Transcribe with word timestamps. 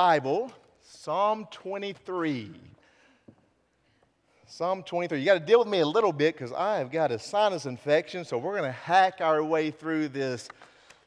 Bible, 0.00 0.50
Psalm 0.80 1.46
23. 1.50 2.52
Psalm 4.46 4.82
23. 4.82 5.18
You 5.18 5.26
got 5.26 5.34
to 5.34 5.40
deal 5.40 5.58
with 5.58 5.68
me 5.68 5.80
a 5.80 5.86
little 5.86 6.10
bit 6.10 6.34
because 6.34 6.54
I 6.54 6.78
have 6.78 6.90
got 6.90 7.12
a 7.12 7.18
sinus 7.18 7.66
infection, 7.66 8.24
so 8.24 8.38
we're 8.38 8.56
going 8.56 8.64
to 8.64 8.72
hack 8.72 9.16
our 9.20 9.44
way 9.44 9.70
through 9.70 10.08
this 10.08 10.48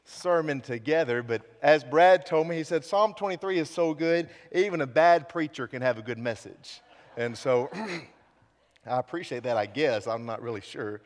sermon 0.04 0.60
together. 0.60 1.24
But 1.24 1.42
as 1.60 1.82
Brad 1.82 2.24
told 2.24 2.46
me, 2.46 2.54
he 2.54 2.62
said 2.62 2.84
Psalm 2.84 3.14
23 3.14 3.58
is 3.58 3.68
so 3.68 3.94
good, 3.94 4.28
even 4.52 4.80
a 4.80 4.86
bad 4.86 5.28
preacher 5.28 5.66
can 5.66 5.82
have 5.82 5.98
a 5.98 6.02
good 6.02 6.18
message. 6.18 6.80
And 7.16 7.36
so 7.36 7.70
I 8.86 9.00
appreciate 9.00 9.42
that, 9.42 9.56
I 9.56 9.66
guess. 9.66 10.06
I'm 10.06 10.24
not 10.24 10.40
really 10.40 10.60
sure. 10.60 11.00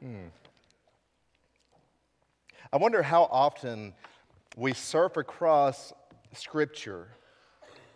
Hmm. 0.00 0.26
I 2.72 2.76
wonder 2.78 3.04
how 3.04 3.28
often 3.30 3.94
we 4.56 4.72
surf 4.72 5.16
across 5.16 5.92
Scripture 6.32 7.06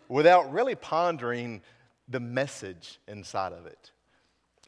without 0.09 0.51
really 0.51 0.75
pondering 0.75 1.61
the 2.07 2.19
message 2.19 2.99
inside 3.07 3.53
of 3.53 3.65
it, 3.65 3.91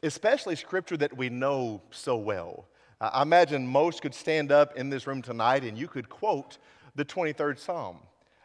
especially 0.02 0.56
scripture 0.56 0.96
that 0.96 1.16
we 1.16 1.28
know 1.28 1.80
so 1.90 2.16
well. 2.16 2.66
I 3.00 3.22
imagine 3.22 3.66
most 3.66 4.02
could 4.02 4.14
stand 4.14 4.50
up 4.50 4.76
in 4.76 4.90
this 4.90 5.06
room 5.06 5.22
tonight 5.22 5.62
and 5.62 5.78
you 5.78 5.86
could 5.86 6.08
quote 6.08 6.58
the 6.96 7.04
23rd 7.04 7.58
Psalm. 7.58 7.98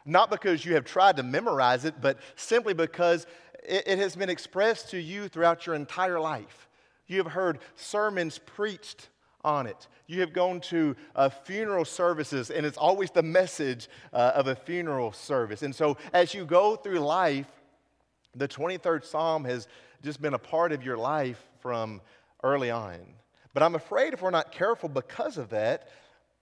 Not 0.06 0.30
because 0.30 0.64
you 0.64 0.74
have 0.74 0.84
tried 0.84 1.16
to 1.16 1.22
memorize 1.22 1.84
it, 1.84 1.94
but 2.00 2.18
simply 2.36 2.74
because 2.74 3.26
it, 3.64 3.84
it 3.86 3.98
has 3.98 4.14
been 4.14 4.30
expressed 4.30 4.90
to 4.90 4.98
you 4.98 5.28
throughout 5.28 5.66
your 5.66 5.74
entire 5.74 6.20
life. 6.20 6.68
You 7.06 7.18
have 7.18 7.32
heard 7.32 7.58
sermons 7.74 8.38
preached 8.38 9.08
on 9.44 9.66
it. 9.66 9.86
You 10.06 10.20
have 10.20 10.32
gone 10.32 10.60
to 10.62 10.96
uh, 11.14 11.28
funeral 11.28 11.84
services, 11.84 12.50
and 12.50 12.64
it's 12.66 12.78
always 12.78 13.10
the 13.10 13.22
message 13.22 13.88
uh, 14.12 14.32
of 14.34 14.46
a 14.46 14.54
funeral 14.54 15.12
service. 15.12 15.62
And 15.62 15.74
so, 15.74 15.96
as 16.12 16.34
you 16.34 16.44
go 16.44 16.76
through 16.76 17.00
life, 17.00 17.50
the 18.34 18.48
23rd 18.48 19.04
Psalm 19.04 19.44
has 19.44 19.68
just 20.02 20.20
been 20.20 20.34
a 20.34 20.38
part 20.38 20.72
of 20.72 20.82
your 20.82 20.96
life 20.96 21.42
from 21.60 22.00
early 22.42 22.70
on. 22.70 22.98
But 23.54 23.62
I'm 23.62 23.74
afraid 23.74 24.12
if 24.12 24.22
we're 24.22 24.30
not 24.30 24.52
careful 24.52 24.88
because 24.88 25.38
of 25.38 25.50
that, 25.50 25.88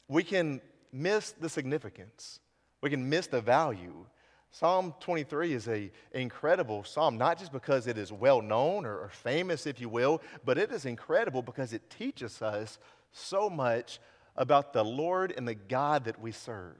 we 0.08 0.22
can 0.22 0.60
miss 0.92 1.32
the 1.32 1.48
significance. 1.48 2.40
We 2.80 2.90
can 2.90 3.08
miss 3.08 3.26
the 3.26 3.40
value. 3.40 4.06
Psalm 4.54 4.94
23 5.00 5.54
is 5.54 5.66
an 5.66 5.90
incredible 6.12 6.84
psalm, 6.84 7.16
not 7.16 7.38
just 7.38 7.52
because 7.52 7.86
it 7.86 7.96
is 7.96 8.12
well 8.12 8.42
known 8.42 8.84
or, 8.84 8.98
or 8.98 9.08
famous, 9.08 9.66
if 9.66 9.80
you 9.80 9.88
will, 9.88 10.20
but 10.44 10.58
it 10.58 10.70
is 10.70 10.84
incredible 10.84 11.40
because 11.40 11.72
it 11.72 11.88
teaches 11.88 12.42
us 12.42 12.78
so 13.12 13.48
much 13.48 13.98
about 14.36 14.74
the 14.74 14.84
Lord 14.84 15.32
and 15.34 15.48
the 15.48 15.54
God 15.54 16.04
that 16.04 16.20
we 16.20 16.32
serve. 16.32 16.76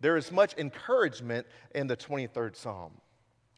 There 0.00 0.16
is 0.16 0.32
much 0.32 0.54
encouragement 0.58 1.46
in 1.72 1.86
the 1.86 1.96
23rd 1.96 2.56
Psalm. 2.56 2.92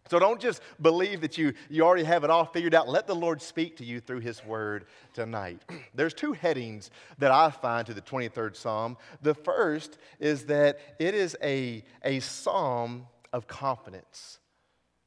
So 0.08 0.18
don't 0.18 0.40
just 0.40 0.60
believe 0.80 1.22
that 1.22 1.36
you, 1.36 1.54
you 1.68 1.82
already 1.82 2.04
have 2.04 2.24
it 2.24 2.30
all 2.30 2.44
figured 2.44 2.74
out. 2.74 2.88
Let 2.88 3.06
the 3.06 3.14
Lord 3.14 3.42
speak 3.42 3.78
to 3.78 3.84
you 3.84 4.00
through 4.00 4.20
His 4.20 4.44
Word 4.44 4.84
tonight. 5.14 5.62
There's 5.94 6.14
two 6.14 6.32
headings 6.32 6.90
that 7.18 7.30
I 7.32 7.50
find 7.50 7.86
to 7.86 7.94
the 7.94 8.02
23rd 8.02 8.54
Psalm. 8.54 8.98
The 9.22 9.34
first 9.34 9.98
is 10.20 10.44
that 10.44 10.78
it 10.98 11.14
is 11.14 11.36
a, 11.42 11.82
a 12.04 12.20
psalm 12.20 13.06
of 13.36 13.46
confidence. 13.46 14.38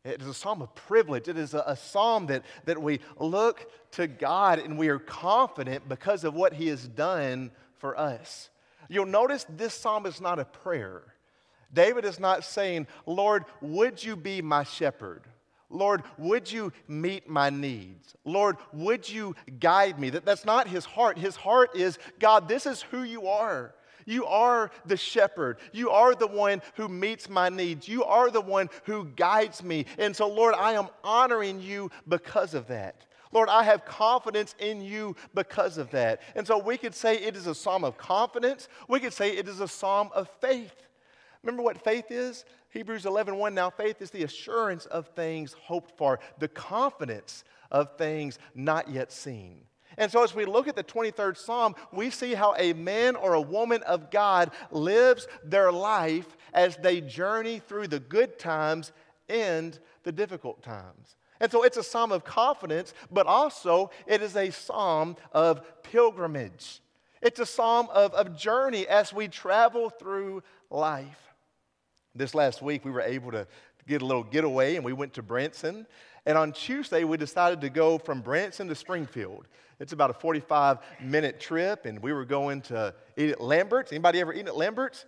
It 0.06 0.22
is 0.22 0.28
a 0.28 0.34
psalm 0.34 0.62
of 0.62 0.74
privilege. 0.76 1.28
It 1.28 1.38
is 1.38 1.56
a, 1.56 1.64
a, 1.66 1.76
psalm 1.76 2.28
that, 2.28 2.44
that 2.66 2.80
we 2.82 3.00
look 3.18 3.70
to 3.94 4.08
God 4.08 4.60
and 4.60 4.78
we 4.78 4.88
are 4.88 5.00
confident 5.00 5.90
because 5.90 6.24
of 6.24 6.36
what 6.36 6.54
He 6.54 6.68
has 6.68 6.88
done 6.88 7.52
for 7.80 8.00
us. 8.00 8.50
You'll 8.88 9.08
notice 9.08 9.46
this 9.50 9.74
psalm 9.74 10.06
is 10.06 10.22
not 10.22 10.38
a 10.38 10.46
prayer. 10.46 11.02
David 11.74 12.06
is 12.06 12.20
not 12.20 12.44
saying, 12.44 12.88
Lord, 13.08 13.46
would 13.62 14.04
you 14.04 14.16
be 14.16 14.42
my 14.42 14.64
shepherd? 14.64 15.24
Lord, 15.72 16.04
would 16.18 16.52
you 16.52 16.72
meet 16.88 17.28
my 17.28 17.50
needs? 17.50 18.16
Lord, 18.26 18.58
would 18.72 19.10
you 19.10 19.36
guide 19.60 20.00
me? 20.00 20.12
That, 20.12 20.26
that's 20.26 20.46
not 20.46 20.68
his 20.68 20.86
heart. 20.86 21.18
His 21.18 21.36
heart 21.36 21.76
is, 21.76 21.98
God, 22.20 22.48
this 22.48 22.66
is 22.66 22.84
who 22.84 23.04
you 23.04 23.28
are. 23.28 23.74
You 24.06 24.26
are 24.26 24.72
the 24.86 24.98
shepherd. 24.98 25.58
You 25.72 25.90
are 25.90 26.16
the 26.16 26.28
one 26.28 26.62
who 26.76 26.88
meets 26.88 27.30
my 27.30 27.50
needs. 27.50 27.88
You 27.88 28.04
are 28.04 28.32
the 28.32 28.42
one 28.42 28.70
who 28.86 29.06
guides 29.06 29.64
me. 29.64 29.86
And 29.98 30.16
so, 30.16 30.28
Lord, 30.28 30.56
I 30.56 30.74
am 30.74 30.88
honoring 31.04 31.62
you 31.62 31.92
because 32.08 32.54
of 32.54 32.68
that. 32.68 33.06
Lord, 33.32 33.50
I 33.50 33.64
have 33.64 33.86
confidence 33.86 34.56
in 34.60 34.82
you 34.82 35.16
because 35.36 35.78
of 35.78 35.92
that. 35.92 36.22
And 36.36 36.48
so 36.48 36.58
we 36.58 36.78
could 36.78 36.96
say 36.96 37.16
it 37.16 37.36
is 37.36 37.48
a 37.48 37.54
psalm 37.54 37.84
of 37.84 37.98
confidence. 37.98 38.68
We 38.88 39.00
could 39.00 39.14
say 39.14 39.38
it 39.38 39.48
is 39.48 39.60
a 39.60 39.68
psalm 39.68 40.10
of 40.16 40.30
faith. 40.42 40.74
Remember 41.44 41.62
what 41.62 41.84
faith 41.84 42.06
is? 42.10 42.44
Hebrews 42.72 43.06
11 43.06 43.36
1. 43.36 43.54
Now, 43.54 43.70
faith 43.70 44.02
is 44.02 44.12
the 44.12 44.24
assurance 44.24 44.86
of 44.88 45.08
things 45.10 45.54
hoped 45.54 45.98
for, 45.98 46.20
the 46.38 46.48
confidence 46.48 47.44
of 47.72 47.98
things 47.98 48.40
not 48.56 48.90
yet 48.90 49.12
seen. 49.12 49.62
And 50.00 50.10
so, 50.10 50.24
as 50.24 50.34
we 50.34 50.46
look 50.46 50.70
at 50.70 50.78
the 50.78 50.84
23rd 50.84 51.38
Psalm, 51.38 51.76
we 51.92 52.10
see 52.10 52.34
how 52.34 52.56
a 52.58 52.72
man 52.72 53.18
or 53.18 53.34
a 53.34 53.42
woman 53.42 53.84
of 53.84 54.10
God 54.10 54.52
lives 54.72 55.28
their 55.44 55.74
life 55.74 56.38
as 56.54 56.78
they 56.78 57.02
journey 57.02 57.60
through 57.60 57.90
the 57.90 58.00
good 58.00 58.40
times 58.40 58.94
and 59.28 59.78
the 60.04 60.14
difficult 60.14 60.64
times. 60.64 61.18
And 61.42 61.52
so, 61.52 61.64
it's 61.64 61.76
a 61.76 61.84
psalm 61.84 62.14
of 62.14 62.24
confidence, 62.24 62.94
but 63.12 63.28
also 63.28 63.92
it 64.08 64.22
is 64.22 64.38
a 64.38 64.52
psalm 64.52 65.18
of 65.34 65.84
pilgrimage. 65.84 66.82
It's 67.22 67.42
a 67.42 67.46
psalm 67.46 67.90
of, 67.94 68.14
of 68.14 68.38
journey 68.38 68.88
as 68.88 69.12
we 69.12 69.28
travel 69.28 69.90
through 69.90 70.44
life. 70.70 71.20
This 72.16 72.34
last 72.34 72.62
week, 72.62 72.86
we 72.86 72.92
were 72.92 73.02
able 73.02 73.32
to 73.32 73.46
get 73.86 74.02
a 74.02 74.06
little 74.06 74.24
getaway 74.24 74.78
and 74.78 74.86
we 74.86 74.94
went 74.94 75.14
to 75.16 75.22
Branson. 75.22 75.86
And 76.26 76.38
on 76.38 76.54
Tuesday, 76.54 77.04
we 77.04 77.18
decided 77.18 77.60
to 77.62 77.70
go 77.70 77.98
from 77.98 78.22
Branson 78.22 78.70
to 78.70 78.76
Springfield. 78.76 79.48
It's 79.80 79.94
about 79.94 80.10
a 80.10 80.14
45 80.14 80.80
minute 81.02 81.40
trip, 81.40 81.86
and 81.86 82.02
we 82.02 82.12
were 82.12 82.26
going 82.26 82.62
to 82.64 82.94
eat 83.16 83.32
at 83.32 83.42
Lambert's. 83.42 83.92
Anybody 83.92 84.20
ever 84.20 84.34
eaten 84.34 84.48
at 84.48 84.58
Lambert's? 84.58 85.06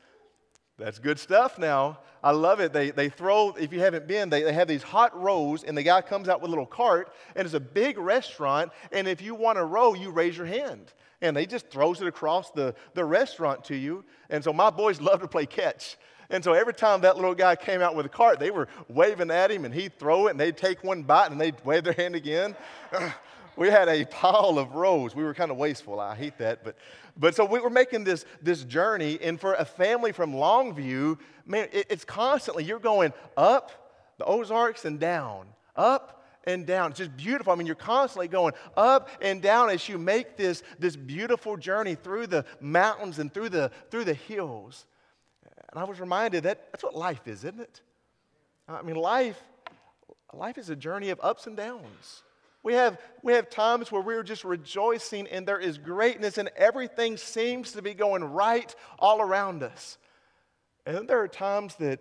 That's 0.78 0.98
good 0.98 1.20
stuff 1.20 1.60
now. 1.60 2.00
I 2.24 2.32
love 2.32 2.60
it. 2.60 2.74
They, 2.74 2.92
they 2.92 3.10
throw, 3.10 3.50
if 3.52 3.74
you 3.74 3.80
haven't 3.80 4.08
been, 4.08 4.30
they, 4.30 4.44
they 4.44 4.54
have 4.54 4.68
these 4.68 4.82
hot 4.82 5.20
rows, 5.20 5.64
and 5.64 5.78
the 5.78 5.84
guy 5.84 6.02
comes 6.02 6.30
out 6.30 6.42
with 6.42 6.50
a 6.50 6.52
little 6.52 6.66
cart, 6.66 7.14
and 7.36 7.46
it's 7.46 7.54
a 7.54 7.60
big 7.60 7.98
restaurant. 7.98 8.72
And 8.92 9.08
if 9.08 9.22
you 9.22 9.36
want 9.36 9.60
a 9.60 9.64
row, 9.64 9.94
you 9.94 10.10
raise 10.10 10.38
your 10.38 10.48
hand. 10.48 10.94
And 11.22 11.38
they 11.38 11.46
just 11.46 11.70
throws 11.70 12.02
it 12.02 12.08
across 12.08 12.50
the, 12.52 12.74
the 12.94 13.06
restaurant 13.06 13.64
to 13.66 13.76
you. 13.76 14.04
And 14.30 14.44
so 14.44 14.54
my 14.54 14.70
boys 14.70 15.02
love 15.02 15.22
to 15.22 15.28
play 15.28 15.46
catch. 15.46 15.98
And 16.30 16.44
so 16.44 16.54
every 16.54 16.74
time 16.74 17.02
that 17.02 17.18
little 17.18 17.36
guy 17.36 17.58
came 17.58 17.82
out 17.82 17.94
with 17.94 18.06
a 18.06 18.10
cart, 18.10 18.40
they 18.40 18.52
were 18.52 18.70
waving 18.88 19.30
at 19.30 19.52
him, 19.52 19.66
and 19.66 19.74
he'd 19.74 20.00
throw 20.00 20.28
it, 20.28 20.32
and 20.32 20.40
they'd 20.40 20.58
take 20.58 20.84
one 20.84 21.04
bite, 21.04 21.30
and 21.30 21.40
they'd 21.40 21.64
wave 21.66 21.84
their 21.84 21.94
hand 21.94 22.16
again. 22.16 22.56
we 23.56 23.70
had 23.70 23.90
a 23.90 24.06
pile 24.06 24.58
of 24.58 24.76
rows. 24.76 25.16
We 25.16 25.24
were 25.24 25.34
kind 25.34 25.52
of 25.52 25.58
wasteful. 25.58 26.00
I 26.00 26.16
hate 26.16 26.38
that. 26.38 26.64
But, 26.64 26.76
but 27.18 27.36
so 27.36 27.46
we 27.46 27.60
were 27.60 27.70
making 27.70 28.04
this, 28.04 28.26
this 28.42 28.64
journey, 28.64 29.20
and 29.22 29.40
for 29.40 29.54
a 29.54 29.66
family 29.66 30.12
from 30.12 30.34
Longview, 30.34 31.18
man, 31.46 31.68
it, 31.72 31.88
it's 31.90 32.06
constantly, 32.06 32.64
you're 32.64 32.80
going 32.80 33.14
up 33.36 33.72
the 34.18 34.26
Ozarks 34.26 34.86
and 34.86 35.00
down, 35.00 35.48
up 35.76 36.24
and 36.46 36.66
down. 36.66 36.92
It's 36.92 37.00
just 37.00 37.16
beautiful. 37.18 37.52
I 37.54 37.56
mean, 37.56 37.68
you're 37.68 37.76
constantly 37.76 38.28
going 38.28 38.54
up 38.78 39.10
and 39.22 39.42
down 39.42 39.70
as 39.70 39.88
you 39.88 39.98
make 39.98 40.38
this, 40.38 40.64
this 40.80 40.96
beautiful 40.96 41.58
journey 41.58 41.96
through 41.96 42.28
the 42.28 42.46
mountains 42.60 43.20
and 43.20 43.34
through 43.34 43.50
the, 43.50 43.72
through 43.90 44.06
the 44.06 44.14
hills. 44.14 44.86
And 45.72 45.80
I 45.80 45.84
was 45.86 46.00
reminded 46.00 46.44
that 46.44 46.72
that's 46.72 46.84
what 46.84 46.96
life 46.96 47.28
is, 47.28 47.44
isn't 47.44 47.60
it? 47.60 47.82
I 48.68 48.82
mean, 48.82 48.96
life, 48.96 49.42
life 50.34 50.58
is 50.58 50.70
a 50.70 50.76
journey 50.76 51.10
of 51.10 51.20
ups 51.22 51.48
and 51.48 51.58
downs. 51.58 52.24
We 52.64 52.74
have, 52.74 53.00
we 53.24 53.34
have 53.34 53.50
times 53.50 53.92
where 53.92 54.02
we're 54.02 54.24
just 54.24 54.44
rejoicing 54.44 55.28
and 55.28 55.48
there 55.48 55.60
is 55.60 55.78
greatness 55.78 56.38
and 56.38 56.50
everything 56.56 57.18
seems 57.18 57.72
to 57.72 57.82
be 57.82 57.94
going 57.94 58.24
right 58.24 58.74
all 59.00 59.22
around 59.22 59.64
us. 59.64 59.98
And 60.86 60.96
then 60.96 61.06
there 61.08 61.22
are 61.22 61.28
times 61.28 61.76
that 61.76 62.00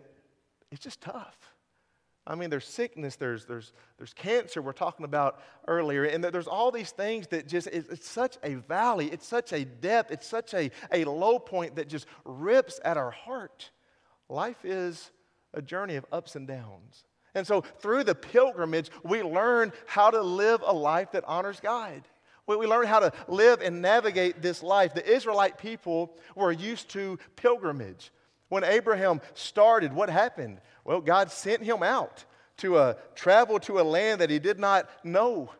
it's 0.70 0.82
just 0.82 1.00
tough. 1.00 1.37
I 2.26 2.34
mean, 2.34 2.50
there's 2.50 2.66
sickness, 2.66 3.17
there's, 3.17 3.46
there's, 3.46 3.73
there's 3.96 4.12
cancer 4.12 4.61
we're 4.62 4.73
talking 4.73 5.05
about 5.05 5.40
earlier, 5.67 6.05
and 6.05 6.23
there's 6.23 6.46
all 6.46 6.70
these 6.70 6.90
things 6.90 7.26
that 7.29 7.49
just, 7.49 7.67
it's, 7.69 8.08
such 8.08 8.37
a 8.44 8.55
valley, 8.55 9.06
it's 9.08 9.26
such 9.26 9.52
a 9.52 9.64
depth, 9.64 10.12
it's 10.12 10.26
such 10.26 10.55
a, 10.55 10.70
a 10.93 11.05
low 11.06 11.38
point 11.38 11.76
that 11.76 11.88
just 11.88 12.06
rips 12.25 12.79
at 12.84 12.96
our 12.96 13.11
heart. 13.11 13.70
Life 14.29 14.64
is 14.64 15.11
a 15.55 15.62
journey 15.62 15.96
of 15.96 16.06
ups 16.12 16.37
and 16.37 16.46
downs. 16.46 17.05
And 17.35 17.47
so 17.47 17.62
through 17.79 18.05
the 18.05 18.15
pilgrimage, 18.15 18.91
we 19.03 19.23
learn 19.23 19.73
how 19.87 20.11
to 20.11 20.21
live 20.21 20.62
a 20.67 20.73
life 20.73 21.12
that 21.12 21.25
honors 21.25 21.61
God. 21.61 22.03
We, 22.47 22.67
learn 22.67 22.87
how 22.87 22.99
to 22.99 23.12
live 23.29 23.61
and 23.61 23.81
navigate 23.81 24.43
this 24.43 24.61
life. 24.61 24.93
The 24.93 25.09
Israelite 25.09 25.56
people 25.56 26.17
were 26.35 26.50
used 26.50 26.91
to 26.91 27.19
pilgrimage. 27.37 28.11
When 28.49 28.65
Abraham 28.65 29.21
started, 29.35 29.93
what 29.93 30.11
happened? 30.11 30.61
Well, 30.85 31.00
God 31.00 31.31
sent 31.31 31.62
him 31.62 31.85
out 31.85 32.25
to 32.56 32.77
uh, 32.77 32.94
travel 33.15 33.61
to 33.61 33.79
a 33.79 33.82
land 33.82 34.21
that 34.21 34.31
he 34.31 34.41
did 34.41 34.59
not 34.59 34.91
know. 35.05 35.50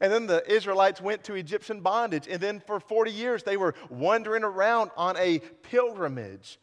And 0.00 0.12
then 0.12 0.26
the 0.26 0.42
Israelites 0.50 1.00
went 1.00 1.24
to 1.24 1.34
Egyptian 1.34 1.80
bondage. 1.80 2.26
And 2.28 2.40
then 2.40 2.60
for 2.60 2.80
40 2.80 3.10
years, 3.10 3.42
they 3.42 3.56
were 3.58 3.74
wandering 3.90 4.44
around 4.44 4.90
on 4.96 5.16
a 5.18 5.40
pilgrimage 5.62 6.58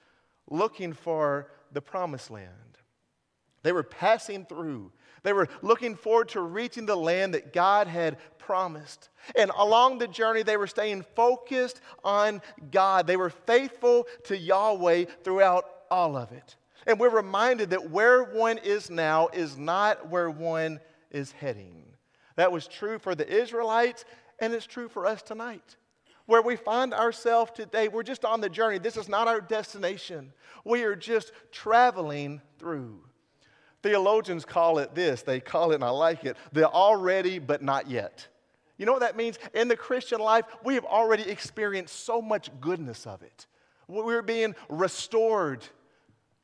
looking 0.49 0.93
for 0.93 1.51
the 1.71 1.81
promised 1.81 2.31
land. 2.31 2.74
They 3.65 3.71
were 3.71 3.81
passing 3.81 4.45
through. 4.45 4.91
They 5.23 5.33
were 5.33 5.49
looking 5.63 5.95
forward 5.95 6.29
to 6.29 6.41
reaching 6.41 6.85
the 6.85 6.95
land 6.95 7.33
that 7.33 7.51
God 7.51 7.87
had 7.87 8.17
promised. 8.37 9.09
And 9.35 9.49
along 9.57 9.97
the 9.97 10.07
journey, 10.07 10.43
they 10.43 10.55
were 10.55 10.67
staying 10.67 11.03
focused 11.15 11.81
on 12.03 12.43
God. 12.69 13.07
They 13.07 13.17
were 13.17 13.31
faithful 13.31 14.05
to 14.25 14.37
Yahweh 14.37 15.05
throughout 15.23 15.65
all 15.89 16.15
of 16.15 16.31
it. 16.31 16.57
And 16.85 16.99
we're 16.99 17.09
reminded 17.09 17.71
that 17.71 17.89
where 17.89 18.23
one 18.23 18.59
is 18.59 18.91
now 18.91 19.29
is 19.33 19.57
not 19.57 20.09
where 20.09 20.29
one 20.29 20.79
is 21.09 21.31
heading. 21.31 21.85
That 22.35 22.51
was 22.51 22.67
true 22.67 22.99
for 22.99 23.15
the 23.15 23.27
Israelites, 23.27 24.05
and 24.39 24.53
it's 24.53 24.67
true 24.67 24.87
for 24.87 25.07
us 25.07 25.23
tonight. 25.23 25.75
Where 26.27 26.43
we 26.43 26.55
find 26.55 26.93
ourselves 26.93 27.51
today, 27.55 27.87
we're 27.87 28.03
just 28.03 28.25
on 28.25 28.41
the 28.41 28.49
journey. 28.49 28.77
This 28.77 28.95
is 28.95 29.09
not 29.09 29.27
our 29.27 29.41
destination. 29.41 30.33
We 30.63 30.83
are 30.83 30.95
just 30.95 31.31
traveling 31.51 32.41
through. 32.59 33.01
Theologians 33.85 34.45
call 34.45 34.79
it 34.79 34.95
this, 34.95 35.21
they 35.21 35.39
call 35.39 35.69
it, 35.69 35.75
and 35.75 35.83
I 35.83 35.91
like 35.91 36.23
it, 36.25 36.37
the 36.51 36.67
already 36.67 37.37
but 37.37 37.61
not 37.61 37.87
yet. 37.87 38.27
You 38.79 38.87
know 38.87 38.93
what 38.93 39.01
that 39.01 39.15
means? 39.15 39.37
In 39.53 39.67
the 39.67 39.77
Christian 39.77 40.19
life, 40.19 40.45
we 40.63 40.73
have 40.73 40.85
already 40.85 41.21
experienced 41.29 42.03
so 42.03 42.19
much 42.19 42.49
goodness 42.59 43.05
of 43.05 43.21
it. 43.21 43.45
We're 43.87 44.23
being 44.23 44.55
restored 44.69 45.63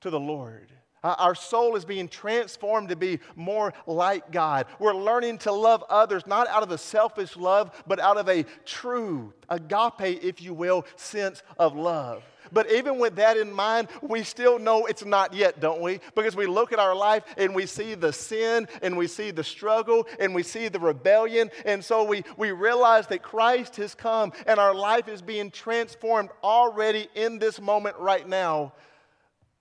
to 0.02 0.12
the 0.12 0.20
Lord. 0.20 0.72
Our 1.04 1.34
soul 1.34 1.76
is 1.76 1.84
being 1.84 2.08
transformed 2.08 2.90
to 2.90 2.96
be 2.96 3.18
more 3.36 3.74
like 3.88 4.32
God. 4.32 4.68
We're 4.78 4.94
learning 4.94 5.40
to 5.40 5.52
love 5.52 5.84
others, 5.90 6.28
not 6.28 6.48
out 6.48 6.62
of 6.62 6.70
a 6.70 6.78
selfish 6.78 7.36
love, 7.36 7.72
but 7.88 8.00
out 8.00 8.18
of 8.18 8.30
a 8.30 8.46
true, 8.66 9.34
agape, 9.50 10.24
if 10.24 10.44
you 10.44 10.54
will, 10.54 10.86
sense 10.96 11.42
of 11.58 11.76
love. 11.76 12.22
But 12.52 12.72
even 12.72 13.00
with 13.00 13.16
that 13.16 13.38
in 13.38 13.52
mind, 13.52 13.88
we 14.02 14.24
still 14.24 14.60
know 14.60 14.86
it's 14.86 15.06
not 15.06 15.34
yet, 15.34 15.60
don't 15.60 15.82
we? 15.82 16.00
Because 16.16 16.36
we 16.36 16.48
look 16.48 16.74
at 16.74 16.80
our 16.80 16.96
life 16.96 17.24
and 17.38 17.56
we 17.56 17.66
see 17.66 17.96
the 17.96 18.14
sin 18.14 18.68
and 18.82 18.98
we 18.98 19.08
see 19.08 19.32
the 19.32 19.44
struggle 19.44 20.08
and 20.20 20.36
we 20.36 20.44
see 20.44 20.68
the 20.68 20.80
rebellion. 20.80 21.50
And 21.66 21.84
so 21.84 22.04
we, 22.04 22.24
we 22.38 22.52
realize 22.52 23.08
that 23.08 23.24
Christ 23.24 23.76
has 23.78 23.96
come 23.96 24.34
and 24.46 24.60
our 24.60 24.76
life 24.76 25.08
is 25.08 25.22
being 25.22 25.52
transformed 25.52 26.30
already 26.44 27.08
in 27.16 27.40
this 27.40 27.62
moment 27.62 27.96
right 27.98 28.28
now. 28.28 28.74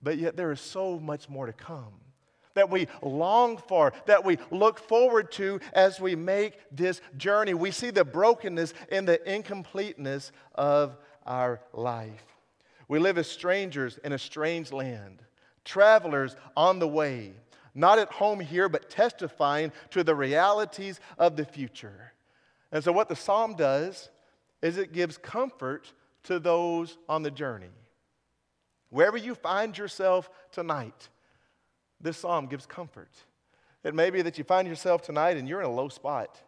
But 0.03 0.17
yet 0.17 0.35
there 0.35 0.51
is 0.51 0.61
so 0.61 0.99
much 0.99 1.29
more 1.29 1.45
to 1.45 1.53
come 1.53 1.93
that 2.53 2.69
we 2.69 2.87
long 3.01 3.57
for, 3.57 3.93
that 4.07 4.25
we 4.25 4.37
look 4.49 4.77
forward 4.77 5.31
to 5.31 5.59
as 5.73 6.01
we 6.01 6.15
make 6.15 6.59
this 6.71 7.01
journey. 7.17 7.53
We 7.53 7.71
see 7.71 7.91
the 7.91 8.03
brokenness 8.03 8.73
and 8.91 9.07
the 9.07 9.31
incompleteness 9.31 10.31
of 10.55 10.97
our 11.25 11.61
life. 11.73 12.30
We 12.91 12.99
live 12.99 13.17
as 13.17 13.27
strangers 13.27 13.97
in 14.03 14.11
a 14.11 14.17
strange 14.17 14.73
land, 14.73 15.23
travelers 15.63 16.35
on 16.57 16.79
the 16.79 16.89
way, 16.89 17.31
not 17.73 17.99
at 17.99 18.11
home 18.11 18.41
here, 18.41 18.67
but 18.67 18.89
testifying 18.89 19.71
to 19.91 20.03
the 20.03 20.13
realities 20.13 20.99
of 21.17 21.37
the 21.37 21.45
future. 21.45 22.11
And 22.69 22.83
so, 22.83 22.91
what 22.91 23.07
the 23.07 23.15
psalm 23.15 23.55
does 23.55 24.09
is 24.61 24.77
it 24.77 24.91
gives 24.91 25.17
comfort 25.17 25.93
to 26.23 26.37
those 26.37 26.97
on 27.07 27.23
the 27.23 27.31
journey. 27.31 27.71
Wherever 28.89 29.15
you 29.15 29.35
find 29.35 29.77
yourself 29.77 30.29
tonight, 30.51 31.07
this 32.01 32.17
psalm 32.17 32.47
gives 32.47 32.65
comfort. 32.65 33.13
It 33.85 33.95
may 33.95 34.09
be 34.09 34.21
that 34.21 34.37
you 34.37 34.43
find 34.43 34.67
yourself 34.67 35.01
tonight 35.01 35.37
and 35.37 35.47
you're 35.47 35.61
in 35.61 35.65
a 35.65 35.73
low 35.73 35.87
spot, 35.87 36.41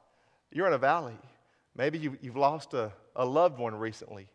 you're 0.51 0.67
in 0.67 0.73
a 0.73 0.77
valley. 0.77 1.17
Maybe 1.73 1.99
you, 1.99 2.17
have 2.21 2.35
lost 2.35 2.73
a, 2.73 2.91
a 3.15 3.25
loved 3.25 3.59
one 3.59 3.75
recently 3.75 4.27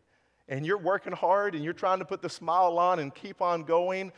and 0.48 0.64
you're 0.64 0.78
working 0.78 1.12
hard 1.12 1.54
and 1.54 1.62
you're 1.62 1.72
trying 1.72 1.98
to 1.98 2.04
put 2.04 2.22
the 2.22 2.28
smile 2.28 2.78
on 2.78 2.98
and 2.98 3.14
keep 3.14 3.42
on 3.42 3.64
going, 3.64 4.12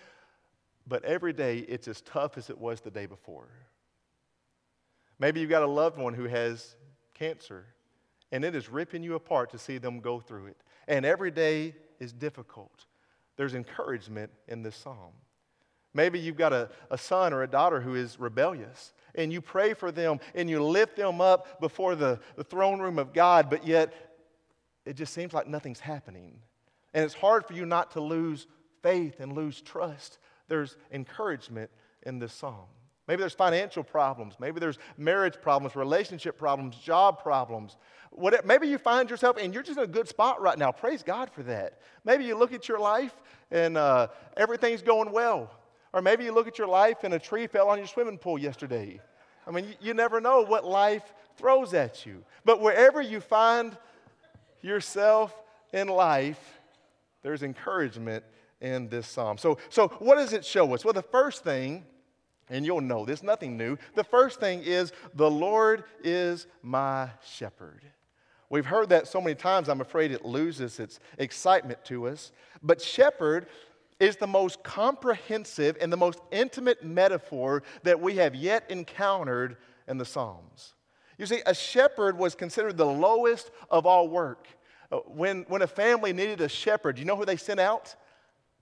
but 0.87 1.05
every 1.05 1.33
day 1.33 1.59
it's 1.59 1.89
as 1.89 2.01
tough 2.03 2.39
as 2.39 2.51
it 2.51 2.59
was 2.59 2.81
the 2.81 2.91
day 2.91 3.07
before. 3.07 3.49
Maybe 5.19 5.41
you've 5.41 5.51
got 5.51 5.63
a 5.63 5.67
loved 5.67 5.99
one 5.99 6.15
who 6.15 6.25
has 6.25 6.77
cancer 7.15 7.67
and 8.33 8.45
it 8.45 8.55
is 8.55 8.69
ripping 8.69 9.03
you 9.03 9.15
apart 9.15 9.51
to 9.51 9.59
see 9.59 9.79
them 9.79 10.01
go 10.01 10.21
through 10.21 10.47
it. 10.47 10.57
And 10.89 11.05
every 11.05 11.31
day 11.31 11.75
is 11.99 12.13
difficult. 12.13 12.87
There's 13.37 13.55
encouragement 13.55 14.31
in 14.49 14.63
this 14.63 14.77
psalm. 14.77 15.13
Maybe 15.93 16.21
you've 16.21 16.37
got 16.37 16.53
a, 16.53 16.71
a 16.91 16.97
son 16.97 17.33
or 17.33 17.43
a 17.43 17.49
daughter 17.49 17.81
who 17.81 17.97
is 17.97 18.21
rebellious, 18.21 18.93
and 19.17 19.33
you 19.33 19.41
pray 19.41 19.75
for 19.75 19.91
them 19.91 20.21
and 20.37 20.49
you 20.49 20.63
lift 20.63 20.97
them 20.97 21.21
up 21.21 21.61
before 21.61 21.97
the, 21.97 22.21
the 22.37 22.45
throne 22.45 22.81
room 22.81 22.99
of 22.99 23.13
God, 23.13 23.51
but 23.51 23.67
yet 23.67 24.10
it 24.91 24.97
just 24.97 25.15
seems 25.15 25.33
like 25.33 25.47
nothing's 25.47 25.79
happening. 25.79 26.35
And 26.95 27.05
it's 27.05 27.15
hard 27.15 27.47
for 27.47 27.53
you 27.53 27.65
not 27.65 27.93
to 27.93 28.01
lose 28.01 28.49
faith 28.83 29.21
and 29.21 29.33
lose 29.33 29.61
trust. 29.61 30.19
There's 30.49 30.77
encouragement 30.91 31.71
in 32.03 32.19
this 32.19 32.33
psalm. 32.33 32.67
Maybe 33.07 33.21
there's 33.21 33.33
financial 33.33 33.85
problems. 33.85 34.35
Maybe 34.41 34.59
there's 34.59 34.79
marriage 34.99 35.37
problems, 35.41 35.77
relationship 35.77 36.37
problems, 36.37 36.75
job 36.75 37.23
problems. 37.23 37.77
Whatever. 38.11 38.45
Maybe 38.45 38.67
you 38.67 38.79
find 38.79 39.09
yourself 39.09 39.37
and 39.41 39.55
you're 39.55 39.63
just 39.63 39.79
in 39.79 39.85
a 39.85 39.87
good 39.87 40.09
spot 40.09 40.43
right 40.43 40.59
now. 40.59 40.73
Praise 40.73 41.05
God 41.05 41.31
for 41.31 41.45
that. 41.45 41.79
Maybe 42.05 42.25
you 42.25 42.37
look 42.37 42.53
at 42.53 42.69
your 42.69 42.81
life 42.81 43.15
and 43.53 43.77
uh, 43.77 44.09
everything's 44.37 44.83
going 44.83 45.13
well. 45.13 45.53
Or 45.93 46.03
maybe 46.03 46.25
you 46.25 46.33
look 46.33 46.49
at 46.49 46.59
your 46.59 46.67
life 46.67 47.05
and 47.05 47.15
a 47.15 47.19
tree 47.21 47.47
fell 47.47 47.69
on 47.69 47.79
your 47.79 47.87
swimming 47.87 48.19
pool 48.19 48.41
yesterday. 48.41 49.01
I 49.47 49.53
mean, 49.53 49.67
you, 49.67 49.75
you 49.81 49.95
never 49.95 50.21
know 50.21 50.43
what 50.43 50.65
life 50.65 51.15
throws 51.37 51.75
at 51.75 52.05
you. 52.05 52.25
But 52.45 52.61
wherever 52.61 53.01
you 53.01 53.21
find 53.21 53.77
yourself 54.63 55.35
in 55.73 55.89
life, 55.89 56.61
there's 57.23 57.43
encouragement 57.43 58.25
in 58.61 58.89
this 58.89 59.07
psalm. 59.07 59.39
So, 59.39 59.59
so 59.69 59.89
what 59.99 60.17
does 60.17 60.33
it 60.33 60.45
show 60.45 60.73
us? 60.75 60.85
Well, 60.85 60.95
the 60.95 61.03
first 61.03 61.45
thing, 61.45 61.85
and 62.49 62.67
you'll 62.67 62.81
know 62.81 63.05
this, 63.05 63.23
nothing 63.23 63.57
new. 63.57 63.79
The 63.95 64.05
first 64.05 64.41
thing 64.41 64.63
is 64.63 64.93
the 65.15 65.31
Lord 65.31 65.85
is 66.03 66.47
my 66.63 67.11
shepherd. 67.25 67.83
We've 68.49 68.67
heard 68.67 68.89
that 68.89 69.07
so 69.07 69.21
many 69.21 69.37
times, 69.37 69.69
I'm 69.69 69.81
afraid 69.81 70.11
it 70.11 70.25
loses 70.25 70.81
its 70.81 70.99
excitement 71.19 71.85
to 71.85 72.09
us. 72.09 72.33
But 72.63 72.83
shepherd 72.83 73.47
is 74.01 74.17
the 74.17 74.27
most 74.27 74.65
comprehensive 74.65 75.77
and 75.81 75.93
the 75.93 75.97
most 75.97 76.19
intimate 76.33 76.83
metaphor 76.83 77.63
that 77.85 78.01
we 78.01 78.17
have 78.17 78.35
yet 78.35 78.65
encountered 78.69 79.57
in 79.87 79.99
the 79.99 80.05
Psalms. 80.05 80.75
You 81.21 81.27
see, 81.27 81.43
a 81.45 81.55
shepherd 81.55 82.17
was 82.17 82.35
considered 82.35 82.79
the 82.79 82.87
lowest 82.87 83.51
of 83.71 83.85
all 83.85 84.09
work. 84.09 84.49
Uh, 84.91 85.01
when, 85.01 85.43
when 85.49 85.61
a 85.61 85.67
family 85.67 86.15
needed 86.15 86.41
a 86.41 86.49
shepherd, 86.49 86.99
you 86.99 87.05
know 87.05 87.15
who 87.15 87.27
they 87.27 87.37
sent 87.37 87.61
out? 87.61 87.95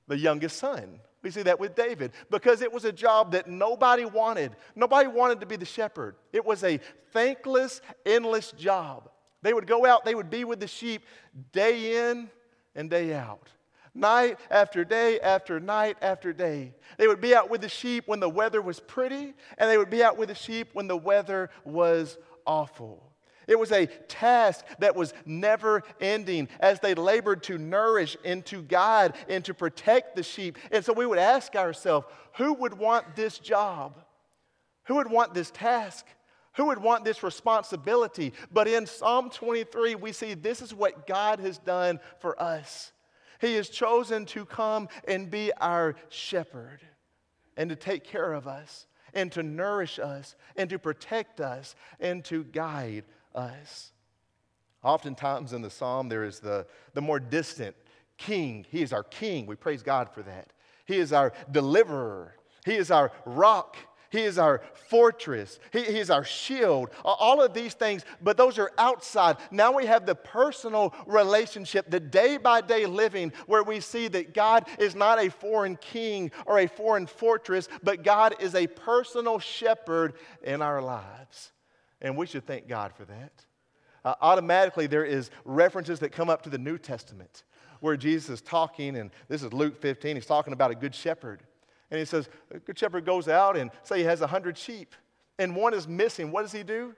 The 0.08 0.18
youngest 0.18 0.56
son. 0.56 0.98
We 1.22 1.30
see 1.30 1.42
that 1.42 1.60
with 1.60 1.76
David 1.76 2.10
because 2.30 2.60
it 2.60 2.72
was 2.72 2.84
a 2.84 2.90
job 2.90 3.30
that 3.30 3.46
nobody 3.46 4.06
wanted. 4.06 4.56
Nobody 4.74 5.06
wanted 5.06 5.38
to 5.38 5.46
be 5.46 5.54
the 5.54 5.64
shepherd. 5.64 6.16
It 6.32 6.44
was 6.44 6.64
a 6.64 6.80
thankless, 7.12 7.80
endless 8.04 8.50
job. 8.50 9.08
They 9.42 9.52
would 9.52 9.68
go 9.68 9.86
out, 9.86 10.04
they 10.04 10.16
would 10.16 10.30
be 10.30 10.42
with 10.42 10.58
the 10.58 10.66
sheep 10.66 11.02
day 11.52 12.10
in 12.10 12.28
and 12.74 12.90
day 12.90 13.14
out 13.14 13.50
night 13.98 14.38
after 14.50 14.84
day 14.84 15.20
after 15.20 15.60
night 15.60 15.96
after 16.00 16.32
day. 16.32 16.72
They 16.96 17.08
would 17.08 17.20
be 17.20 17.34
out 17.34 17.50
with 17.50 17.60
the 17.60 17.68
sheep 17.68 18.04
when 18.06 18.20
the 18.20 18.28
weather 18.28 18.62
was 18.62 18.80
pretty, 18.80 19.34
and 19.58 19.70
they 19.70 19.78
would 19.78 19.90
be 19.90 20.02
out 20.02 20.16
with 20.16 20.28
the 20.28 20.34
sheep 20.34 20.70
when 20.72 20.86
the 20.86 20.96
weather 20.96 21.50
was 21.64 22.16
awful. 22.48 23.04
It 23.46 23.58
was 23.58 23.72
a 23.72 23.86
task 23.86 24.64
that 24.80 24.96
was 24.96 25.14
never 25.24 25.82
ending 26.00 26.48
as 26.60 26.80
they 26.80 26.94
labored 26.94 27.42
to 27.44 27.56
nourish 27.56 28.16
and 28.24 28.44
to 28.46 28.62
guide 28.62 29.14
and 29.28 29.44
to 29.44 29.54
protect 29.54 30.16
the 30.16 30.22
sheep. 30.22 30.58
And 30.72 30.84
so 30.84 30.92
we 30.92 31.06
would 31.06 31.18
ask 31.18 31.54
ourselves 31.54 32.06
who 32.36 32.52
would 32.54 32.74
want 32.74 33.16
this 33.16 33.38
job? 33.38 34.04
Who 34.84 34.96
would 34.96 35.10
want 35.10 35.32
this 35.32 35.50
task? 35.50 36.06
Who 36.56 36.66
would 36.66 36.78
want 36.78 37.04
this 37.04 37.22
responsibility? 37.22 38.32
But 38.52 38.68
in 38.68 38.84
Psalm 38.84 39.30
23, 39.30 39.94
we 39.94 40.12
see 40.12 40.34
this 40.34 40.60
is 40.60 40.74
what 40.74 41.06
God 41.06 41.40
has 41.40 41.58
done 41.58 42.00
for 42.18 42.40
us. 42.42 42.92
He 43.40 43.54
has 43.54 43.68
chosen 43.68 44.26
to 44.26 44.44
come 44.44 44.88
and 45.06 45.30
be 45.30 45.52
our 45.54 45.94
shepherd 46.08 46.80
and 47.56 47.70
to 47.70 47.76
take 47.76 48.04
care 48.04 48.32
of 48.32 48.46
us 48.46 48.86
and 49.18 49.32
to 49.32 49.42
nourish 49.42 49.98
us 49.98 50.36
and 50.56 50.70
to 50.70 50.78
protect 50.78 51.40
us 51.40 51.74
and 51.98 52.24
to 52.26 52.44
guide 52.44 53.04
us. 53.34 53.92
Oftentimes 54.84 55.52
in 55.52 55.60
the 55.60 55.70
psalm, 55.70 56.08
there 56.08 56.24
is 56.24 56.38
the, 56.38 56.66
the 56.94 57.00
more 57.00 57.18
distant 57.18 57.74
king. 58.16 58.64
He 58.70 58.82
is 58.82 58.92
our 58.92 59.02
king. 59.02 59.46
We 59.46 59.56
praise 59.56 59.82
God 59.82 60.08
for 60.14 60.22
that. 60.22 60.52
He 60.86 60.96
is 60.98 61.12
our 61.12 61.32
deliverer. 61.50 62.34
He 62.64 62.76
is 62.76 62.90
our 62.90 63.10
rock. 63.24 63.76
He 64.10 64.22
is 64.22 64.38
our 64.38 64.62
fortress. 64.88 65.58
He, 65.72 65.82
he, 65.84 65.98
is 65.98 66.10
our 66.10 66.24
shield. 66.24 66.90
All 67.04 67.42
of 67.42 67.52
these 67.52 67.74
things, 67.74 68.04
but 68.22 68.36
those 68.36 68.58
are 68.58 68.72
outside. 68.78 69.36
Now 69.50 69.72
we 69.72 69.84
have 69.86 70.06
the 70.06 70.14
personal 70.14 70.94
relationship, 71.06 71.90
the 71.90 72.00
day 72.00 72.38
by 72.38 72.62
day 72.62 72.86
living, 72.86 73.32
where 73.46 73.62
we 73.62 73.80
see 73.80 74.08
that 74.08 74.32
God 74.32 74.66
is 74.78 74.94
not 74.94 75.22
a 75.22 75.30
foreign 75.30 75.76
king 75.76 76.30
or 76.46 76.58
a 76.58 76.66
foreign 76.66 77.06
fortress, 77.06 77.68
but 77.82 78.02
God 78.02 78.34
is 78.40 78.54
a 78.54 78.66
personal 78.66 79.38
shepherd 79.38 80.14
in 80.42 80.62
our 80.62 80.80
lives. 80.80 81.52
And 82.00 82.16
we 82.16 82.26
should 82.26 82.46
thank 82.46 82.66
God 82.66 82.92
for 82.94 83.04
that. 83.04 83.32
Uh, 84.04 84.14
automatically, 84.22 84.86
there 84.86 85.04
is 85.04 85.30
references 85.44 86.00
that 86.00 86.12
come 86.12 86.30
up 86.30 86.42
to 86.42 86.50
the 86.50 86.58
New 86.58 86.78
Testament 86.78 87.42
where 87.80 87.96
Jesus 87.96 88.30
is 88.30 88.40
talking, 88.40 88.96
and 88.96 89.10
this 89.28 89.42
is 89.42 89.52
Luke 89.52 89.80
15, 89.80 90.16
he's 90.16 90.26
talking 90.26 90.52
about 90.52 90.70
a 90.70 90.74
good 90.74 90.94
shepherd. 90.94 91.42
And 91.90 91.98
he 91.98 92.04
says, 92.04 92.28
a 92.50 92.58
good 92.58 92.78
shepherd 92.78 93.04
goes 93.04 93.28
out 93.28 93.56
and 93.56 93.70
say 93.82 93.98
he 93.98 94.04
has 94.04 94.20
100 94.20 94.58
sheep, 94.58 94.94
and 95.38 95.56
one 95.56 95.74
is 95.74 95.88
missing. 95.88 96.30
What 96.30 96.42
does 96.42 96.52
he 96.52 96.62
do? 96.62 96.94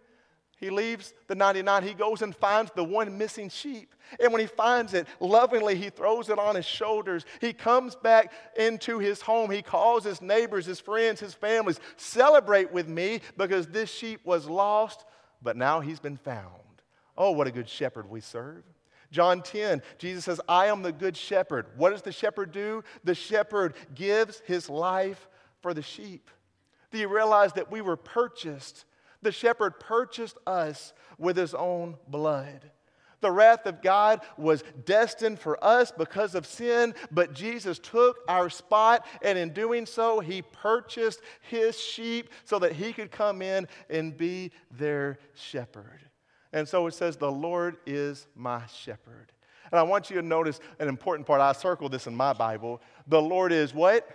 He 0.61 0.69
leaves 0.69 1.15
the 1.27 1.35
99. 1.35 1.83
He 1.83 1.95
goes 1.95 2.21
and 2.21 2.37
finds 2.37 2.71
the 2.73 2.85
one 2.85 3.17
missing 3.17 3.49
sheep. 3.49 3.95
And 4.23 4.31
when 4.31 4.41
he 4.41 4.47
finds 4.47 4.93
it, 4.93 5.07
lovingly, 5.19 5.75
he 5.75 5.89
throws 5.89 6.29
it 6.29 6.39
on 6.39 6.55
his 6.55 6.67
shoulders. 6.67 7.25
He 7.41 7.55
comes 7.55 7.97
back 7.97 8.31
into 8.59 8.99
his 8.99 9.23
home. 9.23 9.51
He 9.51 9.63
calls 9.63 10.05
his 10.05 10.21
neighbors, 10.21 10.67
his 10.67 10.79
friends, 10.79 11.19
his 11.19 11.33
families, 11.33 11.81
celebrate 11.97 12.73
with 12.73 12.89
me 12.89 13.23
because 13.39 13.69
this 13.69 13.91
sheep 13.91 14.21
was 14.25 14.47
lost, 14.47 15.07
but 15.41 15.57
now 15.57 15.81
he's 15.81 16.01
been 16.01 16.19
found. 16.19 16.53
Oh, 17.17 17.31
what 17.31 17.47
a 17.47 17.51
good 17.51 17.69
shepherd 17.69 18.11
we 18.11 18.21
serve. 18.21 18.65
John 19.11 19.43
10, 19.43 19.83
Jesus 19.99 20.25
says, 20.25 20.41
I 20.49 20.67
am 20.67 20.83
the 20.83 20.93
good 20.93 21.17
shepherd. 21.17 21.67
What 21.77 21.91
does 21.91 22.03
the 22.03 22.13
shepherd 22.13 22.53
do? 22.53 22.85
The 23.03 23.15
shepherd 23.15 23.75
gives 23.95 24.41
his 24.47 24.71
life 24.71 25.29
for 25.61 25.75
the 25.75 25.83
sheep. 25.83 26.31
Do 26.91 26.99
you 26.99 27.09
realize 27.09 27.53
that 27.55 27.71
we 27.71 27.81
were 27.81 27.97
purchased? 27.97 28.85
The 29.23 29.33
shepherd 29.33 29.81
purchased 29.81 30.39
us 30.47 30.93
with 31.19 31.37
his 31.37 31.55
own 31.55 31.97
blood. 32.09 32.71
The 33.21 33.31
wrath 33.31 33.67
of 33.67 33.83
God 33.83 34.23
was 34.39 34.65
destined 34.87 35.39
for 35.39 35.63
us 35.63 35.93
because 35.93 36.35
of 36.35 36.47
sin, 36.47 36.95
but 37.11 37.35
Jesus 37.35 37.79
took 37.79 38.19
our 38.29 38.49
spot, 38.49 39.07
and 39.23 39.37
in 39.37 39.53
doing 39.53 39.85
so, 39.85 40.21
he 40.21 40.41
purchased 40.41 41.21
his 41.43 41.79
sheep 41.79 42.31
so 42.45 42.59
that 42.61 42.73
he 42.73 42.93
could 42.93 43.11
come 43.11 43.43
in 43.43 43.69
and 43.91 44.17
be 44.17 44.53
their 44.71 45.19
shepherd. 45.35 46.01
And 46.53 46.69
so 46.69 46.87
it 46.87 46.95
says, 46.95 47.17
The 47.17 47.31
Lord 47.31 47.77
is 47.87 48.27
my 48.35 48.63
shepherd. 48.67 49.33
And 49.71 49.79
I 49.79 49.83
want 49.83 50.11
you 50.11 50.17
to 50.17 50.23
notice 50.23 50.61
an 50.79 50.89
important 50.89 51.27
part. 51.27 51.41
I 51.41 51.53
circled 51.53 51.93
this 51.93 52.07
in 52.07 52.15
my 52.15 52.33
Bible. 52.33 52.81
The 53.07 53.23
Lord 53.23 53.53
is 53.53 53.73
what? 53.73 54.09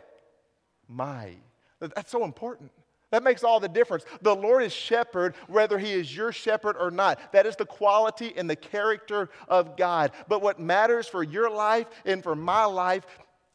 My. 0.88 1.36
That's 1.80 2.12
so 2.12 2.26
important. 2.26 2.72
That 3.12 3.24
makes 3.24 3.44
all 3.44 3.60
the 3.60 3.70
difference. 3.70 4.04
The 4.22 4.36
Lord 4.36 4.64
is 4.64 4.74
shepherd, 4.74 5.36
whether 5.48 5.78
he 5.78 5.94
is 5.94 6.14
your 6.14 6.32
shepherd 6.32 6.76
or 6.78 6.92
not. 6.92 7.32
That 7.32 7.46
is 7.46 7.56
the 7.56 7.66
quality 7.66 8.34
and 8.36 8.50
the 8.50 8.56
character 8.56 9.30
of 9.48 9.78
God. 9.78 10.12
But 10.28 10.42
what 10.42 10.60
matters 10.60 11.08
for 11.08 11.24
your 11.24 11.50
life 11.50 11.88
and 12.04 12.22
for 12.22 12.36
my 12.36 12.66
life 12.66 13.06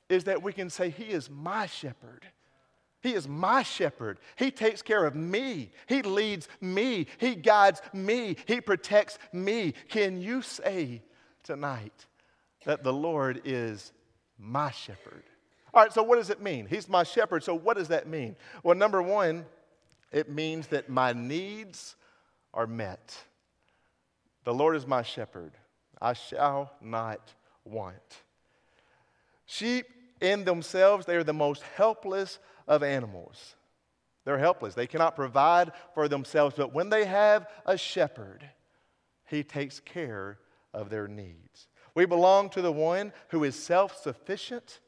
is 0.09 0.25
that 0.25 0.43
we 0.43 0.53
can 0.53 0.71
say, 0.71 0.91
He 0.91 1.05
is 1.05 1.29
my 1.29 1.67
shepherd. 1.67 2.27
He 3.03 3.15
is 3.15 3.27
my 3.27 3.63
shepherd. 3.63 4.19
He 4.37 4.51
takes 4.51 4.83
care 4.83 5.05
of 5.05 5.15
me. 5.15 5.71
He 5.87 6.03
leads 6.03 6.49
me. 6.61 7.07
He 7.19 7.35
guides 7.35 7.81
me. 7.93 8.37
He 8.47 8.61
protects 8.61 9.19
me. 9.33 9.75
Can 9.89 10.21
you 10.21 10.43
say 10.43 11.03
tonight 11.43 12.07
that 12.65 12.85
the 12.85 12.93
Lord 12.93 13.41
is 13.45 13.93
my 14.39 14.71
shepherd? 14.71 15.25
All 15.73 15.83
right, 15.83 15.93
so 15.93 16.03
what 16.03 16.17
does 16.17 16.31
it 16.31 16.43
mean? 16.43 16.67
He's 16.67 16.89
my 16.89 17.05
shepherd. 17.05 17.43
So 17.43 17.55
what 17.55 17.77
does 17.77 17.89
that 17.89 18.07
mean? 18.07 18.37
Well, 18.63 18.77
number 18.77 19.01
one, 19.01 19.47
it 20.13 20.29
means 20.29 20.67
that 20.69 20.89
my 20.89 21.13
needs 21.13 21.97
are 22.53 22.67
met. 22.67 23.17
The 24.45 24.53
Lord 24.53 24.77
is 24.77 24.87
my 24.87 25.03
shepherd. 25.03 25.53
I 26.03 26.13
shall 26.13 26.73
not 26.81 27.33
want. 27.65 27.95
Sheep 29.47 29.87
in 30.21 30.45
themselves, 30.45 31.07
they 31.07 31.17
are 31.17 31.25
the 31.25 31.33
most 31.33 31.63
helpless 31.77 32.39
of 32.67 32.83
animals. 32.83 33.57
They're 34.25 34.39
helpless. 34.39 34.75
They 34.75 34.87
cannot 34.87 35.17
provide 35.17 35.73
for 35.95 36.09
themselves, 36.09 36.55
but 36.57 36.75
when 36.75 36.91
they 36.91 37.05
have 37.07 37.47
a 37.67 37.77
shepherd, 37.77 38.49
he 39.27 39.43
takes 39.43 39.81
care 39.81 40.39
of 40.75 40.91
their 40.91 41.09
needs. 41.09 41.69
We 41.95 42.05
belong 42.05 42.51
to 42.51 42.63
the 42.63 42.73
one 42.73 43.13
who 43.29 43.45
is 43.45 43.57
self 43.57 44.01
sufficient 44.01 44.81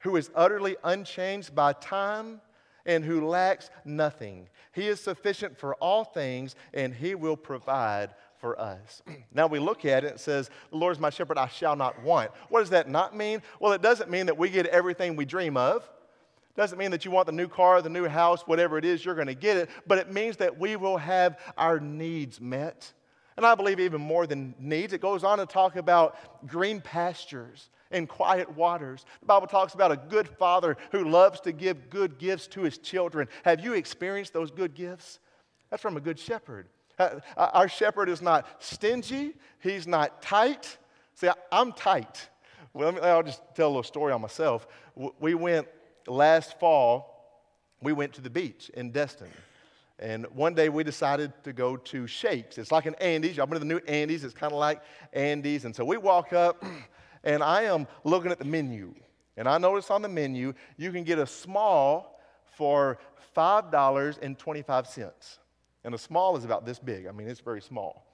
who 0.00 0.16
is 0.16 0.30
utterly 0.34 0.76
unchanged 0.84 1.54
by 1.54 1.72
time 1.72 2.40
and 2.86 3.04
who 3.04 3.26
lacks 3.26 3.70
nothing. 3.84 4.48
He 4.72 4.88
is 4.88 5.00
sufficient 5.00 5.58
for 5.58 5.74
all 5.76 6.04
things, 6.04 6.54
and 6.72 6.94
He 6.94 7.14
will 7.14 7.36
provide 7.36 8.14
for 8.38 8.58
us. 8.58 9.02
now 9.32 9.46
we 9.46 9.58
look 9.58 9.84
at 9.84 10.04
it, 10.04 10.14
it 10.14 10.20
says, 10.20 10.50
The 10.70 10.76
Lord 10.76 10.96
is 10.96 11.00
my 11.00 11.10
shepherd, 11.10 11.38
I 11.38 11.48
shall 11.48 11.76
not 11.76 12.02
want. 12.02 12.30
What 12.48 12.60
does 12.60 12.70
that 12.70 12.88
not 12.88 13.16
mean? 13.16 13.42
Well, 13.60 13.72
it 13.72 13.82
doesn't 13.82 14.10
mean 14.10 14.26
that 14.26 14.38
we 14.38 14.48
get 14.48 14.66
everything 14.66 15.16
we 15.16 15.24
dream 15.24 15.56
of. 15.56 15.88
Doesn't 16.58 16.76
mean 16.76 16.90
that 16.90 17.04
you 17.04 17.12
want 17.12 17.26
the 17.26 17.32
new 17.32 17.46
car, 17.46 17.80
the 17.80 17.88
new 17.88 18.08
house, 18.08 18.42
whatever 18.44 18.78
it 18.78 18.84
is, 18.84 19.04
you're 19.04 19.14
going 19.14 19.28
to 19.28 19.34
get 19.34 19.56
it, 19.56 19.70
but 19.86 19.96
it 19.96 20.12
means 20.12 20.38
that 20.38 20.58
we 20.58 20.74
will 20.74 20.96
have 20.96 21.38
our 21.56 21.78
needs 21.78 22.40
met. 22.40 22.92
And 23.36 23.46
I 23.46 23.54
believe 23.54 23.78
even 23.78 24.00
more 24.00 24.26
than 24.26 24.56
needs, 24.58 24.92
it 24.92 25.00
goes 25.00 25.22
on 25.22 25.38
to 25.38 25.46
talk 25.46 25.76
about 25.76 26.48
green 26.48 26.80
pastures 26.80 27.70
and 27.92 28.08
quiet 28.08 28.56
waters. 28.56 29.06
The 29.20 29.26
Bible 29.26 29.46
talks 29.46 29.74
about 29.74 29.92
a 29.92 29.96
good 29.96 30.28
father 30.28 30.76
who 30.90 31.08
loves 31.08 31.38
to 31.42 31.52
give 31.52 31.90
good 31.90 32.18
gifts 32.18 32.48
to 32.48 32.62
his 32.62 32.76
children. 32.76 33.28
Have 33.44 33.60
you 33.60 33.74
experienced 33.74 34.32
those 34.32 34.50
good 34.50 34.74
gifts? 34.74 35.20
That's 35.70 35.80
from 35.80 35.96
a 35.96 36.00
good 36.00 36.18
shepherd. 36.18 36.66
Uh, 36.98 37.20
uh, 37.36 37.50
our 37.52 37.68
shepherd 37.68 38.08
is 38.08 38.20
not 38.20 38.48
stingy, 38.58 39.34
he's 39.60 39.86
not 39.86 40.20
tight. 40.22 40.76
See, 41.14 41.28
I'm 41.52 41.72
tight. 41.72 42.28
Well, 42.74 42.98
I'll 43.00 43.22
just 43.22 43.42
tell 43.54 43.68
a 43.68 43.70
little 43.70 43.82
story 43.84 44.12
on 44.12 44.20
myself. 44.20 44.66
We 45.20 45.34
went 45.34 45.68
last 46.08 46.58
fall, 46.58 47.14
we 47.82 47.92
went 47.92 48.12
to 48.14 48.20
the 48.20 48.30
beach 48.30 48.70
in 48.74 48.90
Destin. 48.90 49.30
And 50.00 50.26
one 50.26 50.54
day 50.54 50.68
we 50.68 50.84
decided 50.84 51.32
to 51.44 51.52
go 51.52 51.76
to 51.76 52.06
Shakes. 52.06 52.58
It's 52.58 52.70
like 52.70 52.86
an 52.86 52.94
Andy's. 52.96 53.36
Y'all 53.36 53.46
to 53.46 53.58
the 53.58 53.64
new 53.64 53.80
Andy's? 53.88 54.22
It's 54.22 54.34
kind 54.34 54.52
of 54.52 54.58
like 54.58 54.82
Andy's. 55.12 55.64
And 55.64 55.74
so 55.74 55.84
we 55.84 55.96
walk 55.96 56.32
up, 56.32 56.64
and 57.24 57.42
I 57.42 57.64
am 57.64 57.86
looking 58.04 58.30
at 58.30 58.38
the 58.38 58.44
menu. 58.44 58.94
And 59.36 59.48
I 59.48 59.58
notice 59.58 59.90
on 59.90 60.02
the 60.02 60.08
menu, 60.08 60.52
you 60.76 60.92
can 60.92 61.04
get 61.04 61.18
a 61.18 61.26
small 61.26 62.20
for 62.56 62.98
$5.25. 63.36 65.38
And 65.84 65.94
a 65.94 65.98
small 65.98 66.36
is 66.36 66.44
about 66.44 66.66
this 66.66 66.78
big. 66.78 67.06
I 67.06 67.12
mean, 67.12 67.28
it's 67.28 67.40
very 67.40 67.62
small. 67.62 68.04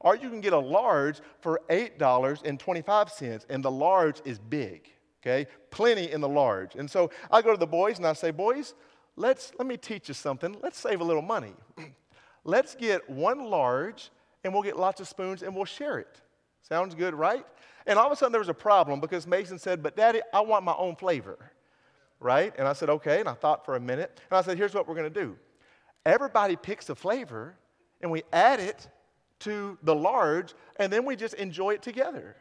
Or 0.00 0.14
you 0.14 0.30
can 0.30 0.40
get 0.40 0.52
a 0.52 0.58
large 0.58 1.20
for 1.40 1.60
$8.25, 1.68 3.46
and 3.48 3.64
the 3.64 3.70
large 3.70 4.20
is 4.24 4.38
big, 4.38 4.88
okay? 5.22 5.46
Plenty 5.70 6.10
in 6.10 6.20
the 6.20 6.28
large. 6.28 6.74
And 6.74 6.90
so 6.90 7.10
I 7.30 7.42
go 7.42 7.52
to 7.52 7.58
the 7.58 7.66
boys 7.66 7.98
and 7.98 8.06
I 8.06 8.12
say, 8.12 8.30
Boys, 8.30 8.74
let's, 9.16 9.52
let 9.58 9.66
me 9.66 9.76
teach 9.76 10.08
you 10.08 10.14
something. 10.14 10.56
Let's 10.62 10.78
save 10.78 11.00
a 11.00 11.04
little 11.04 11.22
money. 11.22 11.54
let's 12.44 12.74
get 12.74 13.08
one 13.08 13.44
large, 13.50 14.10
and 14.44 14.52
we'll 14.52 14.62
get 14.62 14.78
lots 14.78 15.00
of 15.00 15.08
spoons, 15.08 15.42
and 15.42 15.54
we'll 15.54 15.64
share 15.64 15.98
it. 15.98 16.20
Sounds 16.62 16.94
good, 16.94 17.14
right? 17.14 17.44
And 17.86 17.98
all 17.98 18.06
of 18.06 18.12
a 18.12 18.16
sudden 18.16 18.32
there 18.32 18.40
was 18.40 18.50
a 18.50 18.54
problem 18.54 19.00
because 19.00 19.26
Mason 19.26 19.58
said, 19.58 19.82
But 19.82 19.96
daddy, 19.96 20.20
I 20.32 20.40
want 20.40 20.64
my 20.64 20.74
own 20.74 20.96
flavor. 20.96 21.38
Right? 22.20 22.52
And 22.58 22.66
I 22.66 22.72
said, 22.72 22.90
Okay. 22.90 23.20
And 23.20 23.28
I 23.28 23.34
thought 23.34 23.64
for 23.64 23.76
a 23.76 23.80
minute. 23.80 24.20
And 24.30 24.38
I 24.38 24.42
said, 24.42 24.58
Here's 24.58 24.74
what 24.74 24.86
we're 24.86 24.94
going 24.94 25.12
to 25.12 25.20
do 25.20 25.36
everybody 26.04 26.56
picks 26.56 26.88
a 26.88 26.94
flavor 26.94 27.54
and 28.00 28.10
we 28.10 28.22
add 28.32 28.60
it 28.60 28.88
to 29.40 29.76
the 29.82 29.94
large 29.94 30.54
and 30.76 30.92
then 30.92 31.04
we 31.04 31.16
just 31.16 31.34
enjoy 31.34 31.74
it 31.74 31.82
together. 31.82 32.36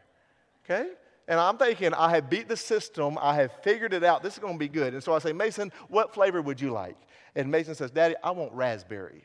Okay? 0.65 0.91
And 1.27 1.39
I'm 1.39 1.57
thinking, 1.57 1.93
I 1.93 2.12
have 2.12 2.29
beat 2.29 2.48
the 2.48 2.55
system. 2.55 3.17
I 3.19 3.36
have 3.36 3.51
figured 3.62 3.93
it 3.93 4.03
out. 4.03 4.24
This 4.24 4.34
is 4.34 4.39
going 4.39 4.53
to 4.53 4.60
be 4.60 4.69
good. 4.69 4.93
And 4.93 5.03
so 5.03 5.13
I 5.13 5.19
say, 5.19 5.34
Mason, 5.34 5.72
what 5.89 6.13
flavor 6.13 6.41
would 6.41 6.62
you 6.62 6.72
like? 6.72 6.96
And 7.36 7.51
Mason 7.51 7.75
says, 7.75 7.91
Daddy, 7.91 8.15
I 8.24 8.31
want 8.31 8.53
raspberry. 8.53 9.24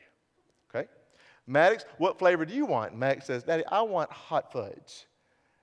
Okay? 0.69 0.87
Maddox, 1.47 1.85
what 1.97 2.19
flavor 2.19 2.45
do 2.45 2.53
you 2.53 2.65
want? 2.65 2.95
Maddox 2.95 3.25
says, 3.25 3.43
Daddy, 3.43 3.63
I 3.65 3.81
want 3.83 4.11
hot 4.11 4.51
fudge. 4.51 5.07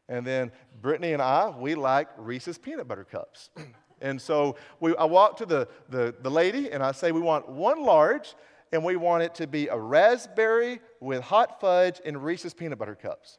And 0.08 0.26
then 0.26 0.50
Brittany 0.80 1.12
and 1.12 1.22
I, 1.22 1.50
we 1.56 1.74
like 1.74 2.08
Reese's 2.16 2.58
peanut 2.58 2.88
butter 2.88 3.04
cups. 3.04 3.50
and 4.00 4.20
so 4.20 4.56
we, 4.80 4.96
I 4.96 5.04
walk 5.04 5.36
to 5.38 5.46
the, 5.46 5.68
the, 5.90 6.14
the 6.22 6.30
lady 6.30 6.72
and 6.72 6.82
I 6.82 6.92
say, 6.92 7.12
We 7.12 7.20
want 7.20 7.48
one 7.48 7.82
large, 7.82 8.34
and 8.72 8.84
we 8.84 8.96
want 8.96 9.22
it 9.22 9.34
to 9.36 9.46
be 9.46 9.68
a 9.68 9.78
raspberry 9.78 10.80
with 11.00 11.22
hot 11.22 11.60
fudge 11.60 12.00
and 12.04 12.22
Reese's 12.24 12.54
peanut 12.54 12.78
butter 12.78 12.94
cups. 12.94 13.38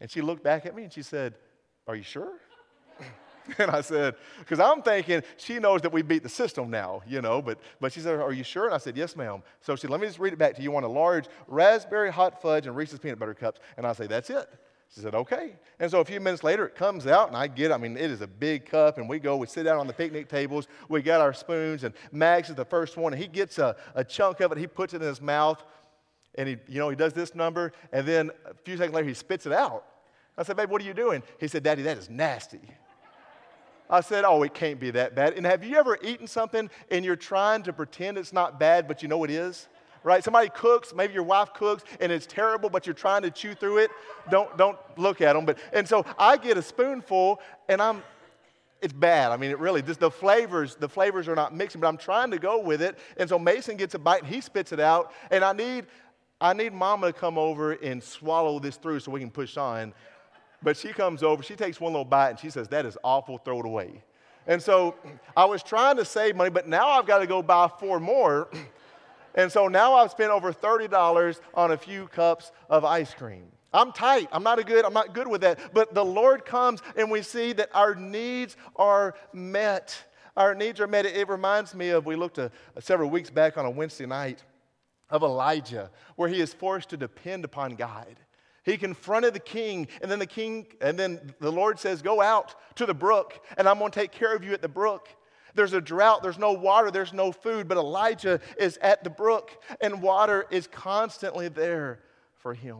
And 0.00 0.10
she 0.10 0.20
looked 0.20 0.42
back 0.42 0.64
at 0.64 0.74
me 0.74 0.84
and 0.84 0.92
she 0.92 1.02
said, 1.02 1.34
Are 1.88 1.96
you 1.96 2.02
sure? 2.02 2.34
and 3.58 3.70
I 3.70 3.80
said, 3.80 4.14
because 4.38 4.60
I'm 4.60 4.82
thinking 4.82 5.22
she 5.38 5.58
knows 5.58 5.80
that 5.80 5.92
we 5.92 6.02
beat 6.02 6.22
the 6.22 6.28
system 6.28 6.70
now, 6.70 7.02
you 7.08 7.22
know, 7.22 7.40
but, 7.40 7.58
but 7.80 7.92
she 7.92 8.00
said, 8.00 8.20
Are 8.20 8.32
you 8.32 8.44
sure? 8.44 8.66
And 8.66 8.74
I 8.74 8.78
said, 8.78 8.96
Yes, 8.96 9.16
ma'am. 9.16 9.42
So 9.62 9.74
she 9.74 9.82
said, 9.82 9.90
Let 9.90 10.00
me 10.00 10.06
just 10.06 10.18
read 10.18 10.34
it 10.34 10.38
back 10.38 10.54
to 10.54 10.60
you. 10.60 10.64
You 10.64 10.70
want 10.70 10.84
a 10.84 10.90
large 10.90 11.26
raspberry 11.48 12.12
hot 12.12 12.40
fudge 12.42 12.66
and 12.66 12.76
Reese's 12.76 12.98
peanut 12.98 13.18
butter 13.18 13.34
cups. 13.34 13.58
And 13.78 13.86
I 13.86 13.94
say, 13.94 14.06
That's 14.06 14.28
it. 14.28 14.48
She 14.94 15.00
said, 15.00 15.14
okay. 15.14 15.56
And 15.80 15.90
so 15.90 16.00
a 16.00 16.04
few 16.04 16.18
minutes 16.18 16.42
later, 16.42 16.66
it 16.66 16.74
comes 16.74 17.06
out, 17.06 17.28
and 17.28 17.36
I 17.36 17.46
get, 17.46 17.72
I 17.72 17.76
mean, 17.76 17.96
it 17.96 18.10
is 18.10 18.22
a 18.22 18.26
big 18.26 18.64
cup, 18.64 18.96
and 18.96 19.06
we 19.06 19.18
go, 19.18 19.36
we 19.36 19.46
sit 19.46 19.64
down 19.64 19.78
on 19.78 19.86
the 19.86 19.92
picnic 19.92 20.28
tables, 20.28 20.66
we 20.88 21.02
got 21.02 21.20
our 21.20 21.34
spoons, 21.34 21.84
and 21.84 21.92
Max 22.10 22.48
is 22.48 22.54
the 22.54 22.64
first 22.64 22.96
one, 22.96 23.12
and 23.12 23.20
he 23.20 23.28
gets 23.28 23.58
a, 23.58 23.76
a 23.94 24.02
chunk 24.02 24.40
of 24.40 24.50
it, 24.50 24.56
he 24.56 24.66
puts 24.66 24.94
it 24.94 25.02
in 25.02 25.08
his 25.08 25.20
mouth, 25.20 25.62
and 26.36 26.48
he, 26.48 26.56
you 26.68 26.78
know, 26.78 26.88
he 26.88 26.96
does 26.96 27.12
this 27.12 27.34
number, 27.34 27.72
and 27.92 28.08
then 28.08 28.30
a 28.46 28.54
few 28.64 28.78
seconds 28.78 28.94
later, 28.94 29.08
he 29.08 29.12
spits 29.12 29.44
it 29.44 29.52
out. 29.52 29.84
I 30.38 30.44
said, 30.44 30.56
babe, 30.56 30.70
what 30.70 30.80
are 30.80 30.86
you 30.86 30.94
doing? 30.94 31.22
He 31.38 31.48
said, 31.48 31.62
Daddy, 31.62 31.82
that 31.82 31.98
is 31.98 32.08
nasty. 32.08 32.60
I 33.90 34.00
said, 34.00 34.24
oh, 34.24 34.42
it 34.42 34.54
can't 34.54 34.78
be 34.78 34.90
that 34.92 35.14
bad. 35.14 35.34
And 35.34 35.44
have 35.44 35.64
you 35.64 35.76
ever 35.76 35.98
eaten 36.02 36.26
something 36.26 36.70
and 36.90 37.04
you're 37.04 37.16
trying 37.16 37.62
to 37.64 37.72
pretend 37.72 38.16
it's 38.16 38.32
not 38.32 38.60
bad, 38.60 38.86
but 38.86 39.02
you 39.02 39.08
know 39.08 39.24
it 39.24 39.30
is? 39.30 39.68
right? 40.04 40.22
Somebody 40.22 40.48
cooks, 40.50 40.94
maybe 40.94 41.12
your 41.12 41.22
wife 41.22 41.52
cooks, 41.52 41.84
and 42.00 42.10
it's 42.10 42.24
terrible, 42.24 42.70
but 42.70 42.86
you're 42.86 42.94
trying 42.94 43.22
to 43.22 43.30
chew 43.30 43.54
through 43.54 43.78
it. 43.78 43.90
Don't, 44.30 44.56
don't 44.56 44.78
look 44.96 45.20
at 45.20 45.34
them. 45.34 45.44
But, 45.44 45.58
and 45.72 45.86
so 45.86 46.06
I 46.18 46.36
get 46.36 46.56
a 46.56 46.62
spoonful, 46.62 47.40
and 47.68 47.82
I'm, 47.82 48.02
it's 48.80 48.92
bad. 48.92 49.32
I 49.32 49.36
mean, 49.36 49.50
it 49.50 49.58
really, 49.58 49.82
just 49.82 50.00
the 50.00 50.10
flavors, 50.10 50.76
the 50.76 50.88
flavors 50.88 51.28
are 51.28 51.34
not 51.34 51.54
mixing, 51.54 51.80
but 51.80 51.88
I'm 51.88 51.96
trying 51.96 52.30
to 52.30 52.38
go 52.38 52.60
with 52.60 52.80
it. 52.80 52.98
And 53.16 53.28
so 53.28 53.38
Mason 53.38 53.76
gets 53.76 53.94
a 53.94 53.98
bite 53.98 54.22
and 54.22 54.32
he 54.32 54.40
spits 54.40 54.72
it 54.72 54.80
out. 54.80 55.12
And 55.30 55.44
I 55.44 55.52
need, 55.52 55.86
I 56.40 56.52
need 56.52 56.72
mama 56.72 57.08
to 57.08 57.12
come 57.12 57.38
over 57.38 57.72
and 57.72 58.02
swallow 58.02 58.60
this 58.60 58.76
through 58.76 59.00
so 59.00 59.10
we 59.10 59.20
can 59.20 59.30
push 59.30 59.56
on. 59.56 59.92
But 60.62 60.76
she 60.76 60.88
comes 60.88 61.22
over, 61.22 61.42
she 61.42 61.54
takes 61.54 61.80
one 61.80 61.92
little 61.92 62.04
bite 62.04 62.30
and 62.30 62.38
she 62.38 62.50
says, 62.50 62.68
That 62.68 62.84
is 62.84 62.98
awful, 63.02 63.38
throw 63.38 63.60
it 63.60 63.66
away. 63.66 64.02
And 64.46 64.62
so 64.62 64.94
I 65.36 65.44
was 65.44 65.62
trying 65.62 65.96
to 65.96 66.04
save 66.04 66.34
money, 66.34 66.50
but 66.50 66.66
now 66.66 66.88
I've 66.88 67.06
got 67.06 67.18
to 67.18 67.26
go 67.26 67.42
buy 67.42 67.68
four 67.78 68.00
more. 68.00 68.48
And 69.34 69.52
so 69.52 69.68
now 69.68 69.94
I've 69.94 70.10
spent 70.10 70.32
over 70.32 70.52
$30 70.52 71.40
on 71.54 71.70
a 71.70 71.76
few 71.76 72.08
cups 72.08 72.50
of 72.68 72.84
ice 72.84 73.14
cream. 73.14 73.44
I'm 73.72 73.92
tight. 73.92 74.28
I'm 74.32 74.42
not 74.42 74.58
a 74.58 74.64
good, 74.64 74.84
I'm 74.84 74.94
not 74.94 75.14
good 75.14 75.28
with 75.28 75.42
that. 75.42 75.72
But 75.72 75.94
the 75.94 76.04
Lord 76.04 76.44
comes 76.44 76.80
and 76.96 77.08
we 77.08 77.22
see 77.22 77.52
that 77.52 77.68
our 77.72 77.94
needs 77.94 78.56
are 78.74 79.14
met. 79.32 79.96
Our 80.36 80.56
needs 80.56 80.80
are 80.80 80.88
met. 80.88 81.06
It 81.06 81.28
reminds 81.28 81.74
me 81.74 81.90
of, 81.90 82.04
we 82.04 82.16
looked 82.16 82.38
a, 82.38 82.50
several 82.80 83.10
weeks 83.10 83.30
back 83.30 83.56
on 83.58 83.64
a 83.64 83.70
Wednesday 83.70 84.06
night 84.06 84.42
of 85.10 85.22
Elijah, 85.22 85.90
where 86.16 86.28
he 86.28 86.40
is 86.40 86.52
forced 86.52 86.88
to 86.90 86.96
depend 86.96 87.44
upon 87.44 87.76
God. 87.76 88.16
He 88.68 88.76
confronted 88.76 89.32
the 89.32 89.40
king, 89.40 89.88
and 90.02 90.10
then 90.10 90.18
the 90.18 90.26
king, 90.26 90.66
and 90.82 90.98
then 90.98 91.32
the 91.40 91.50
Lord 91.50 91.78
says, 91.78 92.02
Go 92.02 92.20
out 92.20 92.54
to 92.74 92.84
the 92.84 92.92
brook, 92.92 93.42
and 93.56 93.66
I'm 93.66 93.78
going 93.78 93.90
to 93.90 93.98
take 93.98 94.12
care 94.12 94.36
of 94.36 94.44
you 94.44 94.52
at 94.52 94.60
the 94.60 94.68
brook. 94.68 95.08
There's 95.54 95.72
a 95.72 95.80
drought, 95.80 96.22
there's 96.22 96.38
no 96.38 96.52
water, 96.52 96.90
there's 96.90 97.14
no 97.14 97.32
food, 97.32 97.66
but 97.66 97.78
Elijah 97.78 98.40
is 98.58 98.78
at 98.82 99.04
the 99.04 99.08
brook, 99.08 99.56
and 99.80 100.02
water 100.02 100.44
is 100.50 100.66
constantly 100.66 101.48
there 101.48 102.00
for 102.36 102.52
him. 102.52 102.76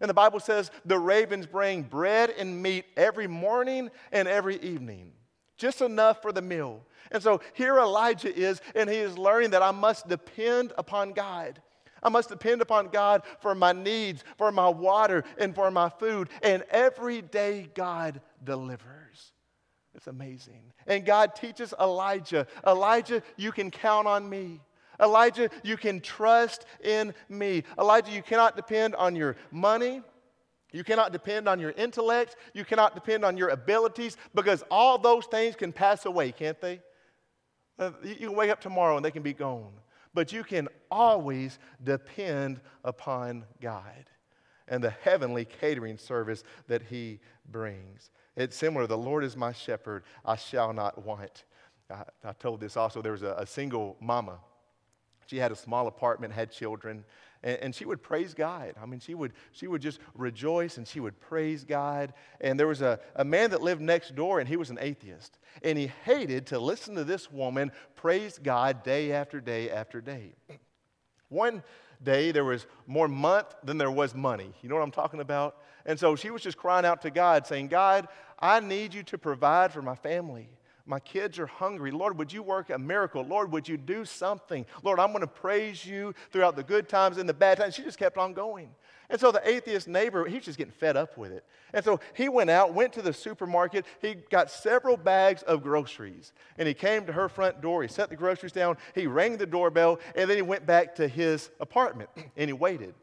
And 0.00 0.10
the 0.10 0.14
Bible 0.14 0.40
says 0.40 0.72
the 0.84 0.98
ravens 0.98 1.46
bring 1.46 1.82
bread 1.82 2.30
and 2.30 2.60
meat 2.60 2.86
every 2.96 3.28
morning 3.28 3.88
and 4.10 4.26
every 4.26 4.56
evening, 4.56 5.12
just 5.56 5.80
enough 5.80 6.22
for 6.22 6.32
the 6.32 6.42
meal. 6.42 6.82
And 7.12 7.22
so 7.22 7.40
here 7.52 7.78
Elijah 7.78 8.34
is, 8.34 8.60
and 8.74 8.90
he 8.90 8.96
is 8.96 9.16
learning 9.16 9.50
that 9.50 9.62
I 9.62 9.70
must 9.70 10.08
depend 10.08 10.72
upon 10.76 11.12
God. 11.12 11.62
I 12.02 12.08
must 12.08 12.28
depend 12.28 12.62
upon 12.62 12.88
God 12.88 13.22
for 13.40 13.54
my 13.54 13.72
needs, 13.72 14.24
for 14.38 14.50
my 14.52 14.68
water, 14.68 15.24
and 15.38 15.54
for 15.54 15.70
my 15.70 15.88
food. 15.88 16.28
And 16.42 16.62
every 16.70 17.22
day 17.22 17.68
God 17.74 18.20
delivers. 18.42 19.32
It's 19.94 20.06
amazing. 20.06 20.72
And 20.86 21.04
God 21.04 21.34
teaches 21.34 21.74
Elijah 21.80 22.46
Elijah, 22.66 23.22
you 23.36 23.52
can 23.52 23.70
count 23.70 24.06
on 24.06 24.28
me. 24.28 24.60
Elijah, 25.00 25.48
you 25.62 25.76
can 25.76 26.00
trust 26.00 26.66
in 26.84 27.14
me. 27.28 27.64
Elijah, 27.78 28.12
you 28.12 28.22
cannot 28.22 28.56
depend 28.56 28.94
on 28.94 29.16
your 29.16 29.36
money. 29.50 30.02
You 30.72 30.84
cannot 30.84 31.12
depend 31.12 31.48
on 31.48 31.58
your 31.58 31.72
intellect. 31.72 32.36
You 32.54 32.64
cannot 32.64 32.94
depend 32.94 33.24
on 33.24 33.36
your 33.36 33.48
abilities 33.48 34.16
because 34.34 34.62
all 34.70 34.98
those 34.98 35.26
things 35.26 35.56
can 35.56 35.72
pass 35.72 36.06
away, 36.06 36.32
can't 36.32 36.60
they? 36.60 36.80
Uh, 37.78 37.92
you 38.04 38.14
can 38.14 38.36
wake 38.36 38.50
up 38.50 38.60
tomorrow 38.60 38.96
and 38.96 39.04
they 39.04 39.10
can 39.10 39.22
be 39.22 39.32
gone. 39.32 39.72
But 40.12 40.32
you 40.32 40.42
can 40.42 40.68
always 40.90 41.58
depend 41.82 42.60
upon 42.84 43.44
God 43.60 44.10
and 44.68 44.82
the 44.82 44.90
heavenly 44.90 45.44
catering 45.44 45.98
service 45.98 46.44
that 46.68 46.82
He 46.82 47.20
brings. 47.50 48.10
It's 48.36 48.56
similar. 48.56 48.86
The 48.86 48.98
Lord 48.98 49.24
is 49.24 49.36
my 49.36 49.52
shepherd, 49.52 50.04
I 50.24 50.36
shall 50.36 50.72
not 50.72 51.04
want. 51.04 51.44
I, 51.90 52.04
I 52.24 52.32
told 52.32 52.60
this 52.60 52.76
also. 52.76 53.02
There 53.02 53.12
was 53.12 53.22
a, 53.22 53.34
a 53.38 53.46
single 53.46 53.96
mama 54.00 54.38
she 55.30 55.36
had 55.36 55.52
a 55.52 55.56
small 55.56 55.86
apartment, 55.86 56.32
had 56.32 56.50
children, 56.50 57.04
and, 57.42 57.58
and, 57.58 57.74
she 57.74 57.84
would 57.84 58.02
praise 58.02 58.34
God. 58.34 58.74
I 58.80 58.86
mean, 58.86 59.00
she 59.00 59.14
would, 59.14 59.32
she 59.52 59.66
would 59.66 59.80
just 59.80 59.98
rejoice 60.14 60.76
and 60.76 60.86
she 60.86 61.00
would 61.00 61.18
praise 61.20 61.64
God. 61.64 62.12
And 62.40 62.58
there 62.60 62.66
was 62.66 62.82
a, 62.82 63.00
a 63.16 63.24
man 63.24 63.50
that 63.50 63.62
lived 63.62 63.80
next 63.80 64.14
door, 64.14 64.40
and 64.40 64.48
he 64.48 64.56
was 64.56 64.70
an 64.70 64.78
atheist. 64.80 65.38
And 65.62 65.78
he 65.78 65.90
hated 66.04 66.46
to 66.48 66.58
listen 66.58 66.94
to 66.96 67.04
this 67.04 67.30
woman 67.30 67.72
praise 67.96 68.38
God 68.42 68.82
day 68.82 69.12
after 69.12 69.40
day 69.40 69.70
after 69.70 70.00
day. 70.00 70.32
One 71.28 71.62
day, 72.02 72.32
there 72.32 72.44
was 72.44 72.66
more 72.86 73.08
month 73.08 73.54
than 73.62 73.78
there 73.78 73.90
was 73.90 74.14
money. 74.14 74.52
You 74.62 74.68
know 74.68 74.74
what 74.74 74.82
I'm 74.82 74.90
talking 74.90 75.20
about? 75.20 75.56
And 75.86 75.98
so 75.98 76.16
she 76.16 76.30
was 76.30 76.42
just 76.42 76.56
crying 76.56 76.84
out 76.84 77.02
to 77.02 77.10
God, 77.10 77.46
saying, 77.46 77.68
God, 77.68 78.08
I 78.38 78.60
need 78.60 78.94
you 78.94 79.02
to 79.04 79.18
provide 79.18 79.72
for 79.72 79.82
my 79.82 79.94
family. 79.94 80.48
My 80.90 80.98
kids 80.98 81.38
are 81.38 81.46
hungry. 81.46 81.92
Lord, 81.92 82.18
would 82.18 82.32
you 82.32 82.42
work 82.42 82.68
a 82.68 82.76
miracle? 82.76 83.22
Lord, 83.22 83.52
would 83.52 83.68
you 83.68 83.76
do 83.76 84.04
something? 84.04 84.66
Lord, 84.82 84.98
I'm 84.98 85.12
going 85.12 85.20
to 85.20 85.28
praise 85.28 85.86
you 85.86 86.16
throughout 86.32 86.56
the 86.56 86.64
good 86.64 86.88
times 86.88 87.16
and 87.16 87.28
the 87.28 87.32
bad 87.32 87.58
times. 87.58 87.76
She 87.76 87.84
just 87.84 87.96
kept 87.96 88.18
on 88.18 88.32
going. 88.32 88.70
And 89.08 89.20
so 89.20 89.30
the 89.30 89.48
atheist 89.48 89.86
neighbor, 89.86 90.26
he 90.26 90.34
was 90.34 90.44
just 90.44 90.58
getting 90.58 90.72
fed 90.72 90.96
up 90.96 91.16
with 91.16 91.30
it. 91.30 91.44
And 91.72 91.84
so 91.84 92.00
he 92.14 92.28
went 92.28 92.50
out, 92.50 92.74
went 92.74 92.92
to 92.94 93.02
the 93.02 93.12
supermarket. 93.12 93.86
He 94.02 94.16
got 94.30 94.50
several 94.50 94.96
bags 94.96 95.42
of 95.44 95.62
groceries. 95.62 96.32
And 96.58 96.66
he 96.66 96.74
came 96.74 97.06
to 97.06 97.12
her 97.12 97.28
front 97.28 97.60
door. 97.60 97.82
He 97.82 97.88
set 97.88 98.10
the 98.10 98.16
groceries 98.16 98.50
down. 98.50 98.76
He 98.92 99.06
rang 99.06 99.36
the 99.36 99.46
doorbell. 99.46 100.00
And 100.16 100.28
then 100.28 100.38
he 100.38 100.42
went 100.42 100.66
back 100.66 100.96
to 100.96 101.06
his 101.06 101.50
apartment 101.60 102.10
and 102.36 102.48
he 102.48 102.52
waited 102.52 102.94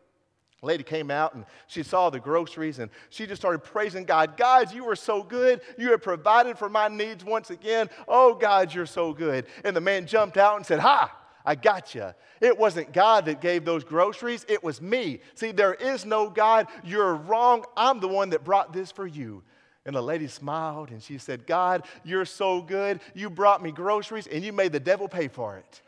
lady 0.62 0.84
came 0.84 1.12
out 1.12 1.36
and 1.36 1.46
she 1.68 1.84
saw 1.84 2.10
the 2.10 2.20
groceries 2.20 2.80
and 2.80 2.90
she 3.10 3.28
just 3.28 3.42
started 3.42 3.60
praising 3.60 4.06
God. 4.06 4.38
God, 4.38 4.74
you 4.74 4.84
were 4.84 4.96
so 4.96 5.22
good. 5.22 5.62
You 5.78 5.92
have 5.92 6.02
provided 6.02 6.58
for 6.58 6.70
my 6.70 6.88
needs 6.88 7.24
once 7.24 7.50
again. 7.52 7.90
Oh, 8.08 8.34
God, 8.34 8.74
you're 8.74 8.88
so 8.88 9.14
good. 9.14 9.46
And 9.64 9.76
the 9.76 9.82
man 9.82 10.08
jumped 10.08 10.38
out 10.38 10.58
and 10.58 10.66
said, 10.66 10.80
Ha, 10.80 11.16
I 11.46 11.56
got 11.56 11.94
you. 11.94 12.14
It 12.42 12.58
wasn't 12.58 12.92
God 12.92 13.26
that 13.26 13.40
gave 13.42 13.66
those 13.66 13.84
groceries, 13.84 14.46
it 14.50 14.64
was 14.64 14.82
me. 14.82 15.22
See, 15.36 15.52
there 15.52 15.74
is 15.74 16.06
no 16.06 16.30
God. 16.30 16.68
You're 16.84 17.16
wrong. 17.16 17.64
I'm 17.76 18.00
the 18.00 18.08
one 18.08 18.32
that 18.32 18.44
brought 18.44 18.74
this 18.74 18.92
for 18.92 19.08
you. 19.08 19.44
And 19.86 19.96
the 19.96 20.04
lady 20.04 20.28
smiled 20.28 20.92
and 20.92 21.02
she 21.02 21.18
said, 21.18 21.48
God, 21.48 21.86
you're 22.04 22.26
so 22.26 22.62
good. 22.62 23.00
You 23.14 23.30
brought 23.30 23.64
me 23.64 23.72
groceries 23.72 24.28
and 24.28 24.44
you 24.44 24.52
made 24.52 24.74
the 24.74 24.82
devil 24.82 25.08
pay 25.08 25.30
for 25.30 25.58
it. 25.58 25.82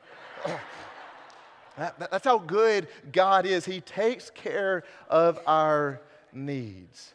That, 1.79 2.11
that's 2.11 2.25
how 2.25 2.39
good 2.39 2.89
God 3.13 3.45
is. 3.45 3.63
He 3.63 3.79
takes 3.79 4.29
care 4.29 4.83
of 5.09 5.39
our 5.47 6.01
needs 6.33 7.13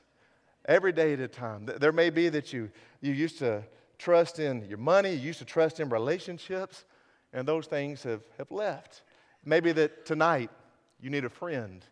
every 0.65 0.91
day 0.91 1.13
at 1.13 1.21
a 1.21 1.29
time. 1.29 1.67
There 1.67 1.93
may 1.93 2.09
be 2.09 2.31
that 2.31 2.51
you, 2.53 2.71
you 3.03 3.13
used 3.13 3.39
to 3.41 3.63
trust 3.99 4.39
in 4.39 4.65
your 4.65 4.79
money, 4.79 5.11
you 5.11 5.21
used 5.21 5.39
to 5.41 5.45
trust 5.45 5.81
in 5.81 5.91
relationships, 5.91 6.87
and 7.35 7.47
those 7.47 7.67
things 7.67 8.03
have, 8.05 8.23
have 8.39 8.51
left. 8.51 9.03
Maybe 9.45 9.71
that 9.73 10.07
tonight 10.07 10.51
you 10.99 11.11
need 11.11 11.27
a 11.27 11.31
friend, 11.31 11.85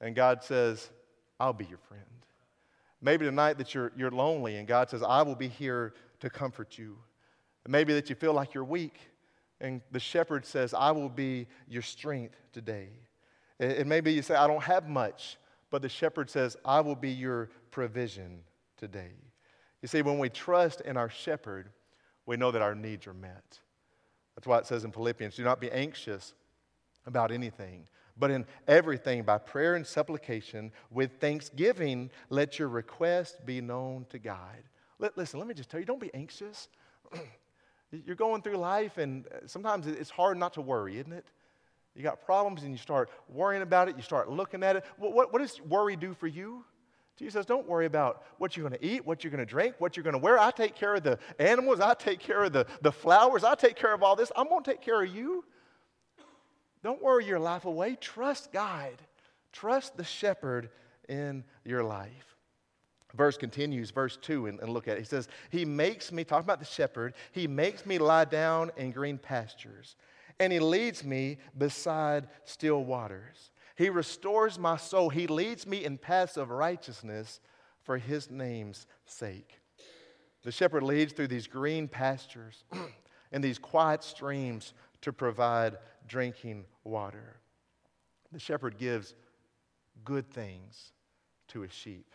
and 0.00 0.16
God 0.16 0.42
says, 0.42 0.88
I'll 1.38 1.52
be 1.52 1.66
your 1.66 1.78
friend. 1.88 2.02
Maybe 3.02 3.26
tonight 3.26 3.58
that 3.58 3.74
you're, 3.74 3.92
you're 3.96 4.10
lonely, 4.10 4.56
and 4.56 4.66
God 4.66 4.88
says, 4.88 5.02
I 5.02 5.20
will 5.20 5.36
be 5.36 5.48
here 5.48 5.92
to 6.20 6.30
comfort 6.30 6.78
you. 6.78 6.96
Maybe 7.68 7.92
that 7.92 8.08
you 8.08 8.16
feel 8.16 8.32
like 8.32 8.54
you're 8.54 8.64
weak, 8.64 8.98
and 9.60 9.80
the 9.90 10.00
shepherd 10.00 10.46
says, 10.46 10.72
I 10.72 10.92
will 10.92 11.08
be 11.08 11.46
your 11.68 11.82
strength 11.82 12.36
today. 12.52 12.88
And 13.58 13.88
maybe 13.88 14.12
you 14.12 14.22
say, 14.22 14.34
I 14.34 14.46
don't 14.46 14.62
have 14.62 14.88
much, 14.88 15.36
but 15.70 15.82
the 15.82 15.88
shepherd 15.88 16.30
says, 16.30 16.56
I 16.64 16.80
will 16.80 16.94
be 16.94 17.10
your 17.10 17.50
provision 17.70 18.40
today. 18.76 19.12
You 19.82 19.88
see, 19.88 20.02
when 20.02 20.18
we 20.18 20.28
trust 20.28 20.80
in 20.82 20.96
our 20.96 21.08
shepherd, 21.08 21.70
we 22.26 22.36
know 22.36 22.50
that 22.50 22.62
our 22.62 22.74
needs 22.74 23.06
are 23.06 23.14
met. 23.14 23.58
That's 24.34 24.46
why 24.46 24.58
it 24.58 24.66
says 24.66 24.84
in 24.84 24.92
Philippians, 24.92 25.34
do 25.34 25.42
not 25.42 25.60
be 25.60 25.70
anxious 25.72 26.34
about 27.06 27.32
anything, 27.32 27.88
but 28.16 28.30
in 28.30 28.46
everything, 28.68 29.22
by 29.24 29.38
prayer 29.38 29.74
and 29.74 29.86
supplication, 29.86 30.70
with 30.90 31.12
thanksgiving, 31.20 32.10
let 32.30 32.58
your 32.58 32.68
request 32.68 33.44
be 33.44 33.60
known 33.60 34.06
to 34.10 34.18
God. 34.18 34.62
Listen, 35.16 35.40
let 35.40 35.48
me 35.48 35.54
just 35.54 35.70
tell 35.70 35.80
you, 35.80 35.86
don't 35.86 36.00
be 36.00 36.12
anxious. 36.14 36.68
You're 37.90 38.16
going 38.16 38.42
through 38.42 38.56
life, 38.56 38.98
and 38.98 39.26
uh, 39.26 39.46
sometimes 39.46 39.86
it's 39.86 40.10
hard 40.10 40.36
not 40.36 40.54
to 40.54 40.60
worry, 40.60 40.98
isn't 40.98 41.12
it? 41.12 41.24
You 41.94 42.02
got 42.02 42.24
problems, 42.24 42.62
and 42.62 42.72
you 42.72 42.78
start 42.78 43.10
worrying 43.28 43.62
about 43.62 43.88
it. 43.88 43.96
You 43.96 44.02
start 44.02 44.30
looking 44.30 44.62
at 44.62 44.76
it. 44.76 44.84
What, 44.98 45.14
what, 45.14 45.32
what 45.32 45.40
does 45.40 45.60
worry 45.62 45.96
do 45.96 46.14
for 46.14 46.26
you? 46.26 46.64
Jesus 47.16 47.34
says, 47.34 47.46
Don't 47.46 47.66
worry 47.66 47.86
about 47.86 48.22
what 48.36 48.56
you're 48.56 48.68
going 48.68 48.78
to 48.78 48.86
eat, 48.86 49.04
what 49.04 49.24
you're 49.24 49.30
going 49.30 49.44
to 49.44 49.50
drink, 49.50 49.74
what 49.78 49.96
you're 49.96 50.04
going 50.04 50.12
to 50.12 50.18
wear. 50.18 50.38
I 50.38 50.50
take 50.50 50.74
care 50.74 50.94
of 50.94 51.02
the 51.02 51.18
animals. 51.38 51.80
I 51.80 51.94
take 51.94 52.20
care 52.20 52.44
of 52.44 52.52
the, 52.52 52.66
the 52.82 52.92
flowers. 52.92 53.42
I 53.42 53.54
take 53.54 53.74
care 53.74 53.94
of 53.94 54.02
all 54.02 54.14
this. 54.14 54.30
I'm 54.36 54.48
going 54.48 54.62
to 54.62 54.70
take 54.70 54.82
care 54.82 55.02
of 55.02 55.14
you. 55.14 55.44
Don't 56.84 57.02
worry 57.02 57.26
your 57.26 57.40
life 57.40 57.64
away. 57.64 57.96
Trust 58.00 58.52
God. 58.52 58.92
Trust 59.50 59.96
the 59.96 60.04
shepherd 60.04 60.70
in 61.08 61.42
your 61.64 61.82
life 61.82 62.37
verse 63.14 63.36
continues, 63.36 63.90
verse 63.90 64.18
2, 64.20 64.46
and, 64.46 64.60
and, 64.60 64.70
look 64.70 64.88
at 64.88 64.96
it. 64.96 65.00
He 65.00 65.06
says, 65.06 65.28
He 65.50 65.64
makes 65.64 66.12
me, 66.12 66.24
talking 66.24 66.44
about 66.44 66.58
the 66.58 66.66
shepherd, 66.66 67.14
He 67.32 67.46
makes 67.46 67.86
me 67.86 67.98
lie 67.98 68.24
down 68.24 68.70
in 68.76 68.90
green 68.90 69.18
pastures, 69.18 69.96
and 70.38 70.52
He 70.52 70.60
leads 70.60 71.04
me 71.04 71.38
beside 71.56 72.28
still 72.44 72.84
waters. 72.84 73.50
He 73.76 73.90
restores 73.90 74.58
my 74.58 74.76
soul. 74.76 75.08
He 75.08 75.26
leads 75.26 75.66
me 75.66 75.84
in 75.84 75.98
paths 75.98 76.36
of 76.36 76.50
righteousness 76.50 77.40
for 77.82 77.96
His 77.96 78.30
name's 78.30 78.86
sake. 79.06 79.60
The 80.42 80.52
shepherd 80.52 80.82
leads 80.82 81.12
through 81.12 81.28
these 81.28 81.46
green 81.46 81.88
pastures 81.88 82.64
and 83.32 83.42
these 83.42 83.58
quiet 83.58 84.04
streams 84.04 84.74
to 85.02 85.12
provide 85.12 85.78
drinking 86.06 86.64
water. 86.84 87.36
The 88.32 88.38
shepherd 88.38 88.78
gives 88.78 89.14
good 90.04 90.30
things 90.30 90.92
to 91.48 91.60
his 91.60 91.72
sheep. 91.72 92.12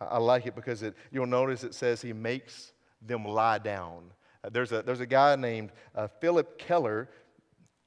I 0.00 0.18
like 0.18 0.46
it 0.46 0.54
because 0.54 0.82
it, 0.82 0.94
you'll 1.10 1.26
notice 1.26 1.64
it 1.64 1.74
says 1.74 2.02
he 2.02 2.12
makes 2.12 2.72
them 3.00 3.24
lie 3.24 3.58
down. 3.58 4.10
Uh, 4.42 4.50
there's, 4.50 4.72
a, 4.72 4.82
there's 4.82 5.00
a 5.00 5.06
guy 5.06 5.36
named 5.36 5.70
uh, 5.94 6.08
Phillip 6.20 6.58
Keller, 6.58 7.08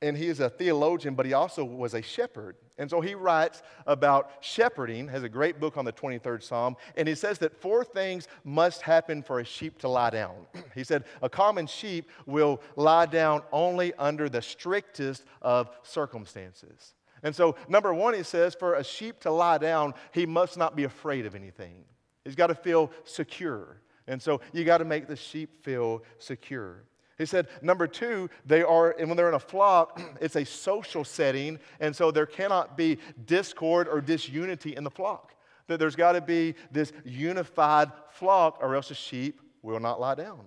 and 0.01 0.15
he 0.15 0.27
is 0.27 0.39
a 0.39 0.49
theologian, 0.49 1.15
but 1.15 1.25
he 1.25 1.33
also 1.33 1.63
was 1.63 1.93
a 1.93 2.01
shepherd. 2.01 2.55
And 2.77 2.89
so 2.89 3.01
he 3.01 3.15
writes 3.15 3.63
about 3.87 4.31
shepherding, 4.41 5.07
has 5.07 5.23
a 5.23 5.29
great 5.29 5.59
book 5.59 5.77
on 5.77 5.85
the 5.85 5.91
23rd 5.91 6.43
Psalm, 6.43 6.75
and 6.95 7.07
he 7.07 7.15
says 7.15 7.39
that 7.39 7.59
four 7.59 7.83
things 7.83 8.27
must 8.43 8.83
happen 8.83 9.23
for 9.23 9.39
a 9.39 9.43
sheep 9.43 9.79
to 9.79 9.87
lie 9.87 10.11
down. 10.11 10.35
he 10.75 10.83
said, 10.83 11.03
A 11.21 11.29
common 11.29 11.65
sheep 11.65 12.09
will 12.25 12.61
lie 12.75 13.07
down 13.07 13.41
only 13.51 13.93
under 13.95 14.29
the 14.29 14.41
strictest 14.41 15.25
of 15.41 15.69
circumstances. 15.83 16.93
And 17.23 17.35
so, 17.35 17.55
number 17.67 17.93
one, 17.93 18.13
he 18.13 18.21
says, 18.21 18.53
for 18.53 18.75
a 18.75 18.83
sheep 18.83 19.19
to 19.21 19.31
lie 19.31 19.57
down, 19.57 19.95
he 20.11 20.27
must 20.27 20.55
not 20.55 20.75
be 20.75 20.83
afraid 20.83 21.25
of 21.25 21.33
anything. 21.33 21.83
He's 22.27 22.35
got 22.35 22.47
to 22.47 22.55
feel 22.55 22.91
secure. 23.05 23.79
And 24.05 24.21
so, 24.21 24.41
you 24.51 24.65
got 24.65 24.79
to 24.79 24.85
make 24.85 25.07
the 25.07 25.15
sheep 25.15 25.63
feel 25.63 26.03
secure. 26.19 26.83
He 27.17 27.25
said, 27.25 27.47
number 27.61 27.87
two, 27.87 28.29
they 28.45 28.61
are, 28.61 28.91
and 28.99 29.07
when 29.07 29.17
they're 29.17 29.29
in 29.29 29.33
a 29.33 29.39
flock, 29.39 29.99
it's 30.21 30.35
a 30.35 30.45
social 30.45 31.03
setting, 31.03 31.57
and 31.79 31.95
so 31.95 32.11
there 32.11 32.25
cannot 32.25 32.77
be 32.77 32.99
discord 33.25 33.87
or 33.87 34.01
disunity 34.01 34.75
in 34.75 34.83
the 34.83 34.91
flock. 34.91 35.33
That 35.67 35.79
there's 35.79 35.95
got 35.95 36.13
to 36.13 36.21
be 36.21 36.55
this 36.71 36.93
unified 37.03 37.91
flock, 38.11 38.59
or 38.61 38.75
else 38.75 38.89
the 38.89 38.95
sheep 38.95 39.41
will 39.61 39.79
not 39.79 39.99
lie 39.99 40.15
down. 40.15 40.41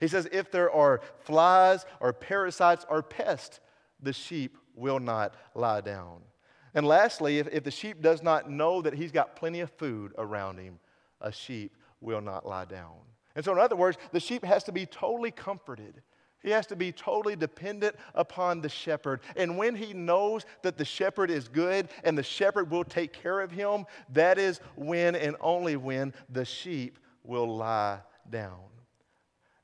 He 0.00 0.08
says, 0.08 0.28
if 0.32 0.50
there 0.50 0.70
are 0.70 1.00
flies 1.20 1.84
or 2.00 2.12
parasites 2.12 2.86
or 2.88 3.02
pests, 3.02 3.60
the 4.00 4.12
sheep 4.12 4.56
will 4.74 5.00
not 5.00 5.34
lie 5.54 5.80
down. 5.80 6.20
And 6.76 6.86
lastly, 6.86 7.38
if, 7.38 7.48
if 7.48 7.64
the 7.64 7.70
sheep 7.70 8.02
does 8.02 8.22
not 8.22 8.50
know 8.50 8.82
that 8.82 8.92
he's 8.92 9.10
got 9.10 9.34
plenty 9.34 9.60
of 9.60 9.70
food 9.70 10.12
around 10.18 10.58
him, 10.58 10.78
a 11.22 11.32
sheep 11.32 11.74
will 12.02 12.20
not 12.20 12.46
lie 12.46 12.66
down. 12.66 12.92
And 13.34 13.42
so, 13.42 13.52
in 13.52 13.58
other 13.58 13.76
words, 13.76 13.96
the 14.12 14.20
sheep 14.20 14.44
has 14.44 14.62
to 14.64 14.72
be 14.72 14.84
totally 14.84 15.30
comforted. 15.30 16.02
He 16.42 16.50
has 16.50 16.66
to 16.66 16.76
be 16.76 16.92
totally 16.92 17.34
dependent 17.34 17.96
upon 18.14 18.60
the 18.60 18.68
shepherd. 18.68 19.20
And 19.36 19.56
when 19.56 19.74
he 19.74 19.94
knows 19.94 20.44
that 20.60 20.76
the 20.76 20.84
shepherd 20.84 21.30
is 21.30 21.48
good 21.48 21.88
and 22.04 22.16
the 22.16 22.22
shepherd 22.22 22.70
will 22.70 22.84
take 22.84 23.14
care 23.14 23.40
of 23.40 23.50
him, 23.50 23.86
that 24.10 24.38
is 24.38 24.60
when 24.76 25.16
and 25.16 25.34
only 25.40 25.76
when 25.76 26.12
the 26.28 26.44
sheep 26.44 26.98
will 27.24 27.56
lie 27.56 28.00
down. 28.28 28.60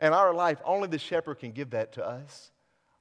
In 0.01 0.15
our 0.15 0.33
life, 0.33 0.59
only 0.65 0.89
the 0.89 0.99
shepherd 0.99 1.41
can 1.41 1.53
give 1.53 1.71
that 1.71 1.93
to 1.93 2.07
us. 2.07 2.52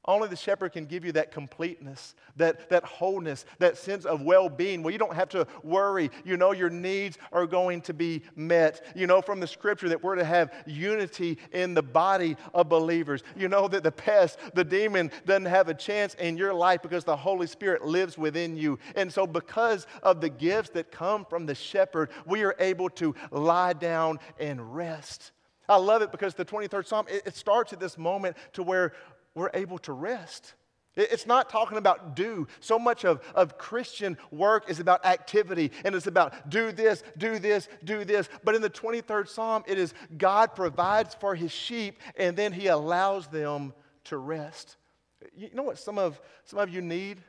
Only 0.06 0.30
the 0.30 0.36
shepherd 0.36 0.72
can 0.72 0.86
give 0.86 1.06
you 1.06 1.12
that 1.12 1.32
completeness, 1.32 2.16
that, 2.36 2.72
that 2.72 2.84
wholeness, 2.84 3.46
that 3.60 3.78
sense 3.78 4.04
of 4.06 4.24
well 4.24 4.50
being 4.50 4.82
where 4.82 4.92
you 4.92 4.98
don't 4.98 5.14
have 5.14 5.30
to 5.30 5.46
worry. 5.64 6.10
You 6.26 6.38
know 6.38 6.54
your 6.54 6.72
needs 6.72 7.20
are 7.32 7.46
going 7.46 7.82
to 7.82 7.94
be 7.94 8.24
met. 8.36 8.84
You 8.96 9.06
know 9.06 9.22
from 9.22 9.40
the 9.40 9.46
scripture 9.46 9.90
that 9.90 10.04
we're 10.04 10.16
to 10.16 10.26
have 10.26 10.52
unity 10.66 11.38
in 11.52 11.76
the 11.76 11.84
body 11.84 12.36
of 12.56 12.68
believers. 12.68 13.22
You 13.36 13.48
know 13.48 13.68
that 13.68 13.84
the 13.84 13.92
pest, 13.92 14.40
the 14.56 14.64
demon, 14.64 15.12
doesn't 15.28 15.46
have 15.46 15.70
a 15.70 15.74
chance 15.76 16.16
in 16.16 16.36
your 16.36 16.54
life 16.54 16.82
because 16.82 17.04
the 17.04 17.16
Holy 17.16 17.46
Spirit 17.46 17.86
lives 17.86 18.18
within 18.18 18.58
you. 18.58 18.80
And 18.96 19.14
so, 19.14 19.28
because 19.28 19.86
of 20.02 20.20
the 20.20 20.30
gifts 20.30 20.72
that 20.72 20.92
come 20.92 21.26
from 21.26 21.46
the 21.46 21.54
shepherd, 21.54 22.10
we 22.26 22.44
are 22.44 22.56
able 22.58 22.90
to 22.90 23.14
lie 23.30 23.74
down 23.74 24.18
and 24.40 24.76
rest. 24.76 25.32
I 25.72 25.78
love 25.78 26.02
it 26.02 26.12
because 26.12 26.34
the 26.34 26.44
23rd 26.44 26.86
Psalm, 26.86 27.06
it, 27.08 27.34
starts 27.34 27.72
at 27.72 27.80
this 27.80 27.98
moment 27.98 28.36
to 28.54 28.64
where 28.64 28.92
we're 29.36 29.52
able 29.54 29.78
to 29.80 29.94
rest. 29.94 30.54
It's 30.96 31.26
not 31.26 31.50
talking 31.50 31.78
about 31.78 32.18
do. 32.18 32.48
So 32.60 32.78
much 32.78 33.06
of, 33.06 33.22
of 33.34 33.58
Christian 33.58 34.18
work 34.30 34.70
is 34.70 34.82
about 34.82 35.06
activity 35.06 35.72
and 35.86 35.96
it's 35.96 36.08
about 36.08 36.50
do 36.50 36.74
this, 36.74 37.02
do 37.18 37.40
this, 37.40 37.70
do 37.86 38.04
this. 38.04 38.28
But 38.44 38.56
in 38.56 38.62
the 38.62 38.70
23rd 38.70 39.30
Psalm, 39.30 39.64
it 39.68 39.78
is 39.78 39.94
God 40.18 40.54
provides 40.54 41.16
for 41.16 41.34
his 41.34 41.52
sheep 41.52 42.00
and 42.18 42.36
then 42.36 42.52
he 42.52 42.68
allows 42.68 43.28
them 43.28 43.74
to 44.06 44.18
rest. 44.18 44.76
You 45.34 45.50
know 45.54 45.64
what 45.64 45.80
some 45.80 45.98
of, 45.98 46.20
some 46.44 46.60
of 46.60 46.70
you 46.70 46.82
need? 46.82 47.20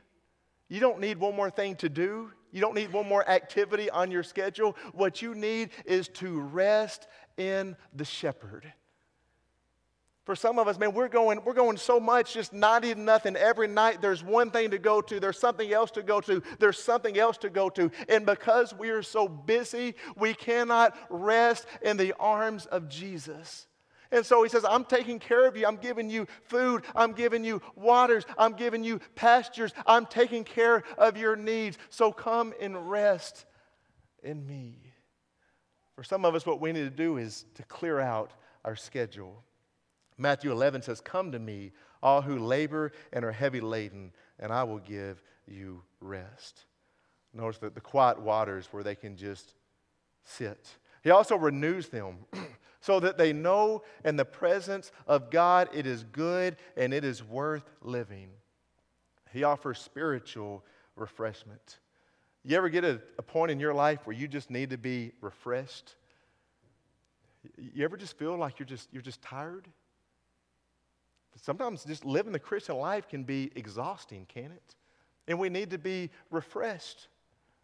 You 0.67 0.81
don't 0.81 0.99
need 0.99 1.17
one 1.17 1.35
more 1.35 1.49
thing 1.49 1.75
to 1.77 1.89
do. 1.89 2.31
You 2.51 2.59
don't 2.59 2.75
need 2.75 2.91
one 2.91 3.07
more 3.07 3.27
activity 3.29 3.89
on 3.89 4.11
your 4.11 4.23
schedule. 4.23 4.75
What 4.91 5.21
you 5.21 5.35
need 5.35 5.69
is 5.85 6.09
to 6.09 6.41
rest 6.41 7.07
in 7.37 7.77
the 7.93 8.05
shepherd. 8.05 8.71
For 10.25 10.35
some 10.37 10.57
of 10.57 10.69
us, 10.69 10.79
man, 10.79 10.93
we're 10.93 11.09
going, 11.09 11.43
we're 11.43 11.53
going 11.53 11.75
so 11.75 11.99
much, 11.99 12.33
just 12.33 12.53
not 12.53 12.85
eating 12.85 13.03
nothing. 13.03 13.35
Every 13.35 13.67
night 13.67 14.01
there's 14.01 14.23
one 14.23 14.51
thing 14.51 14.71
to 14.71 14.77
go 14.77 15.01
to, 15.01 15.19
there's 15.19 15.39
something 15.39 15.71
else 15.71 15.91
to 15.91 16.03
go 16.03 16.21
to, 16.21 16.41
there's 16.59 16.81
something 16.81 17.17
else 17.17 17.37
to 17.39 17.49
go 17.49 17.69
to. 17.71 17.91
And 18.07 18.25
because 18.25 18.73
we 18.73 18.89
are 18.89 19.03
so 19.03 19.27
busy, 19.27 19.95
we 20.15 20.33
cannot 20.33 20.95
rest 21.09 21.65
in 21.81 21.97
the 21.97 22.13
arms 22.19 22.65
of 22.67 22.87
Jesus. 22.87 23.67
And 24.13 24.25
so 24.25 24.43
he 24.43 24.49
says, 24.49 24.63
I'm 24.63 24.85
taking 24.85 25.19
care 25.19 25.45
of 25.45 25.57
you. 25.57 25.65
I'm 25.65 25.77
giving 25.77 26.09
you 26.09 26.27
food. 26.43 26.83
I'm 26.95 27.13
giving 27.13 27.43
you 27.43 27.61
waters. 27.75 28.25
I'm 28.37 28.53
giving 28.53 28.83
you 28.83 29.01
pastures. 29.15 29.73
I'm 29.87 30.05
taking 30.05 30.43
care 30.43 30.83
of 30.99 31.17
your 31.17 31.35
needs. 31.35 31.77
So 31.89 32.11
come 32.11 32.53
and 32.61 32.89
rest 32.89 33.45
in 34.21 34.45
me. 34.45 34.77
For 35.95 36.03
some 36.03 36.25
of 36.25 36.35
us, 36.35 36.45
what 36.45 36.61
we 36.61 36.71
need 36.71 36.83
to 36.83 36.89
do 36.91 37.17
is 37.17 37.45
to 37.55 37.63
clear 37.63 37.99
out 37.99 38.31
our 38.63 38.75
schedule. 38.75 39.43
Matthew 40.17 40.51
11 40.51 40.81
says, 40.81 41.01
Come 41.01 41.31
to 41.31 41.39
me, 41.39 41.71
all 42.01 42.21
who 42.21 42.39
labor 42.39 42.91
and 43.11 43.23
are 43.23 43.31
heavy 43.31 43.61
laden, 43.61 44.11
and 44.39 44.51
I 44.51 44.63
will 44.63 44.79
give 44.79 45.21
you 45.47 45.83
rest. 45.99 46.65
Notice 47.33 47.59
that 47.59 47.75
the 47.75 47.81
quiet 47.81 48.21
waters 48.21 48.67
where 48.71 48.83
they 48.83 48.95
can 48.95 49.15
just 49.15 49.55
sit. 50.23 50.69
He 51.03 51.09
also 51.09 51.35
renews 51.35 51.89
them 51.89 52.17
so 52.81 52.99
that 52.99 53.17
they 53.17 53.33
know 53.33 53.83
in 54.05 54.15
the 54.15 54.25
presence 54.25 54.91
of 55.07 55.29
God 55.31 55.69
it 55.73 55.85
is 55.87 56.03
good 56.03 56.57
and 56.77 56.93
it 56.93 57.03
is 57.03 57.23
worth 57.23 57.69
living. 57.81 58.29
He 59.31 59.43
offers 59.43 59.79
spiritual 59.79 60.63
refreshment. 60.95 61.79
You 62.43 62.57
ever 62.57 62.69
get 62.69 62.83
a, 62.83 63.01
a 63.17 63.21
point 63.21 63.51
in 63.51 63.59
your 63.59 63.73
life 63.73 64.05
where 64.05 64.15
you 64.15 64.27
just 64.27 64.49
need 64.51 64.69
to 64.71 64.77
be 64.77 65.13
refreshed? 65.21 65.95
You 67.57 67.83
ever 67.83 67.97
just 67.97 68.17
feel 68.17 68.37
like 68.37 68.59
you're 68.59 68.67
just, 68.67 68.89
you're 68.91 69.01
just 69.01 69.21
tired? 69.21 69.67
Sometimes 71.41 71.83
just 71.83 72.05
living 72.05 72.31
the 72.31 72.39
Christian 72.39 72.77
life 72.77 73.07
can 73.07 73.23
be 73.23 73.51
exhausting, 73.55 74.25
can 74.27 74.51
it? 74.51 74.75
And 75.27 75.39
we 75.39 75.49
need 75.49 75.71
to 75.71 75.77
be 75.77 76.09
refreshed. 76.31 77.07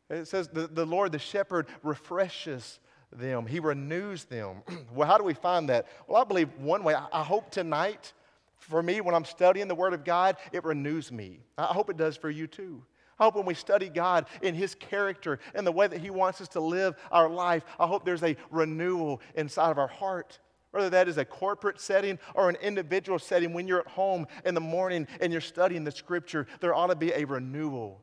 It 0.09 0.27
says 0.27 0.47
the, 0.47 0.67
the 0.67 0.85
Lord, 0.85 1.11
the 1.11 1.19
shepherd, 1.19 1.67
refreshes 1.83 2.79
them, 3.11 3.45
He 3.45 3.59
renews 3.59 4.25
them. 4.25 4.63
well, 4.93 5.07
how 5.07 5.17
do 5.17 5.23
we 5.23 5.33
find 5.33 5.69
that? 5.69 5.87
Well, 6.07 6.21
I 6.21 6.25
believe 6.25 6.49
one 6.57 6.83
way, 6.83 6.95
I 6.95 7.23
hope 7.23 7.51
tonight, 7.51 8.13
for 8.57 8.83
me, 8.83 9.01
when 9.01 9.15
I'm 9.15 9.25
studying 9.25 9.67
the 9.67 9.75
Word 9.75 9.93
of 9.93 10.03
God, 10.03 10.37
it 10.51 10.63
renews 10.63 11.11
me. 11.11 11.39
I 11.57 11.65
hope 11.65 11.89
it 11.89 11.97
does 11.97 12.17
for 12.17 12.29
you 12.29 12.47
too. 12.47 12.83
I 13.19 13.25
hope 13.25 13.35
when 13.35 13.45
we 13.45 13.53
study 13.53 13.89
God 13.89 14.27
in 14.41 14.55
His 14.55 14.75
character 14.75 15.39
and 15.53 15.67
the 15.67 15.71
way 15.71 15.87
that 15.87 15.99
He 15.99 16.09
wants 16.09 16.39
us 16.41 16.47
to 16.49 16.59
live 16.59 16.95
our 17.11 17.29
life, 17.29 17.63
I 17.79 17.85
hope 17.85 18.05
there's 18.05 18.23
a 18.23 18.37
renewal 18.49 19.21
inside 19.35 19.71
of 19.71 19.77
our 19.77 19.87
heart. 19.87 20.39
Whether 20.71 20.89
that 20.91 21.07
is 21.07 21.17
a 21.17 21.25
corporate 21.25 21.79
setting 21.79 22.19
or 22.35 22.49
an 22.49 22.55
individual 22.57 23.17
setting, 23.17 23.53
when 23.53 23.67
you're 23.67 23.79
at 23.79 23.87
home 23.87 24.27
in 24.45 24.53
the 24.53 24.61
morning 24.61 25.07
and 25.19 25.31
you're 25.31 25.41
studying 25.41 25.83
the 25.83 25.91
scripture, 25.91 26.45
there 26.59 26.75
ought 26.75 26.87
to 26.87 26.95
be 26.95 27.11
a 27.11 27.25
renewal 27.25 28.01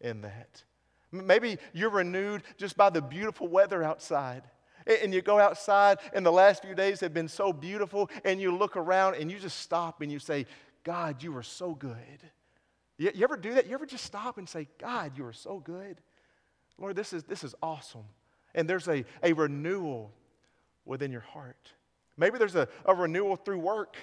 in 0.00 0.22
that. 0.22 0.64
Maybe 1.12 1.58
you're 1.72 1.90
renewed 1.90 2.42
just 2.56 2.76
by 2.76 2.90
the 2.90 3.00
beautiful 3.00 3.48
weather 3.48 3.82
outside. 3.82 4.42
And 4.86 5.12
you 5.12 5.20
go 5.20 5.38
outside, 5.38 5.98
and 6.14 6.24
the 6.24 6.32
last 6.32 6.62
few 6.62 6.74
days 6.74 7.00
have 7.00 7.12
been 7.12 7.28
so 7.28 7.52
beautiful, 7.52 8.10
and 8.24 8.40
you 8.40 8.56
look 8.56 8.76
around 8.76 9.16
and 9.16 9.30
you 9.30 9.38
just 9.38 9.60
stop 9.60 10.00
and 10.00 10.10
you 10.10 10.18
say, 10.18 10.46
God, 10.82 11.22
you 11.22 11.36
are 11.36 11.42
so 11.42 11.74
good. 11.74 11.96
You, 12.96 13.12
ever 13.22 13.36
do 13.36 13.54
that? 13.54 13.66
You 13.66 13.74
ever 13.74 13.86
just 13.86 14.04
stop 14.04 14.38
and 14.38 14.48
say, 14.48 14.66
God, 14.78 15.12
you 15.16 15.24
are 15.24 15.32
so 15.32 15.60
good? 15.60 16.00
Lord, 16.78 16.96
this 16.96 17.12
is, 17.12 17.22
this 17.24 17.44
is 17.44 17.54
awesome. 17.62 18.04
And 18.54 18.68
there's 18.68 18.88
a, 18.88 19.04
a 19.22 19.34
renewal 19.34 20.12
within 20.84 21.12
your 21.12 21.20
heart. 21.20 21.72
Maybe 22.18 22.36
there's 22.36 22.56
a, 22.56 22.68
a 22.84 22.94
renewal 22.94 23.36
through 23.36 23.60
work. 23.60 23.96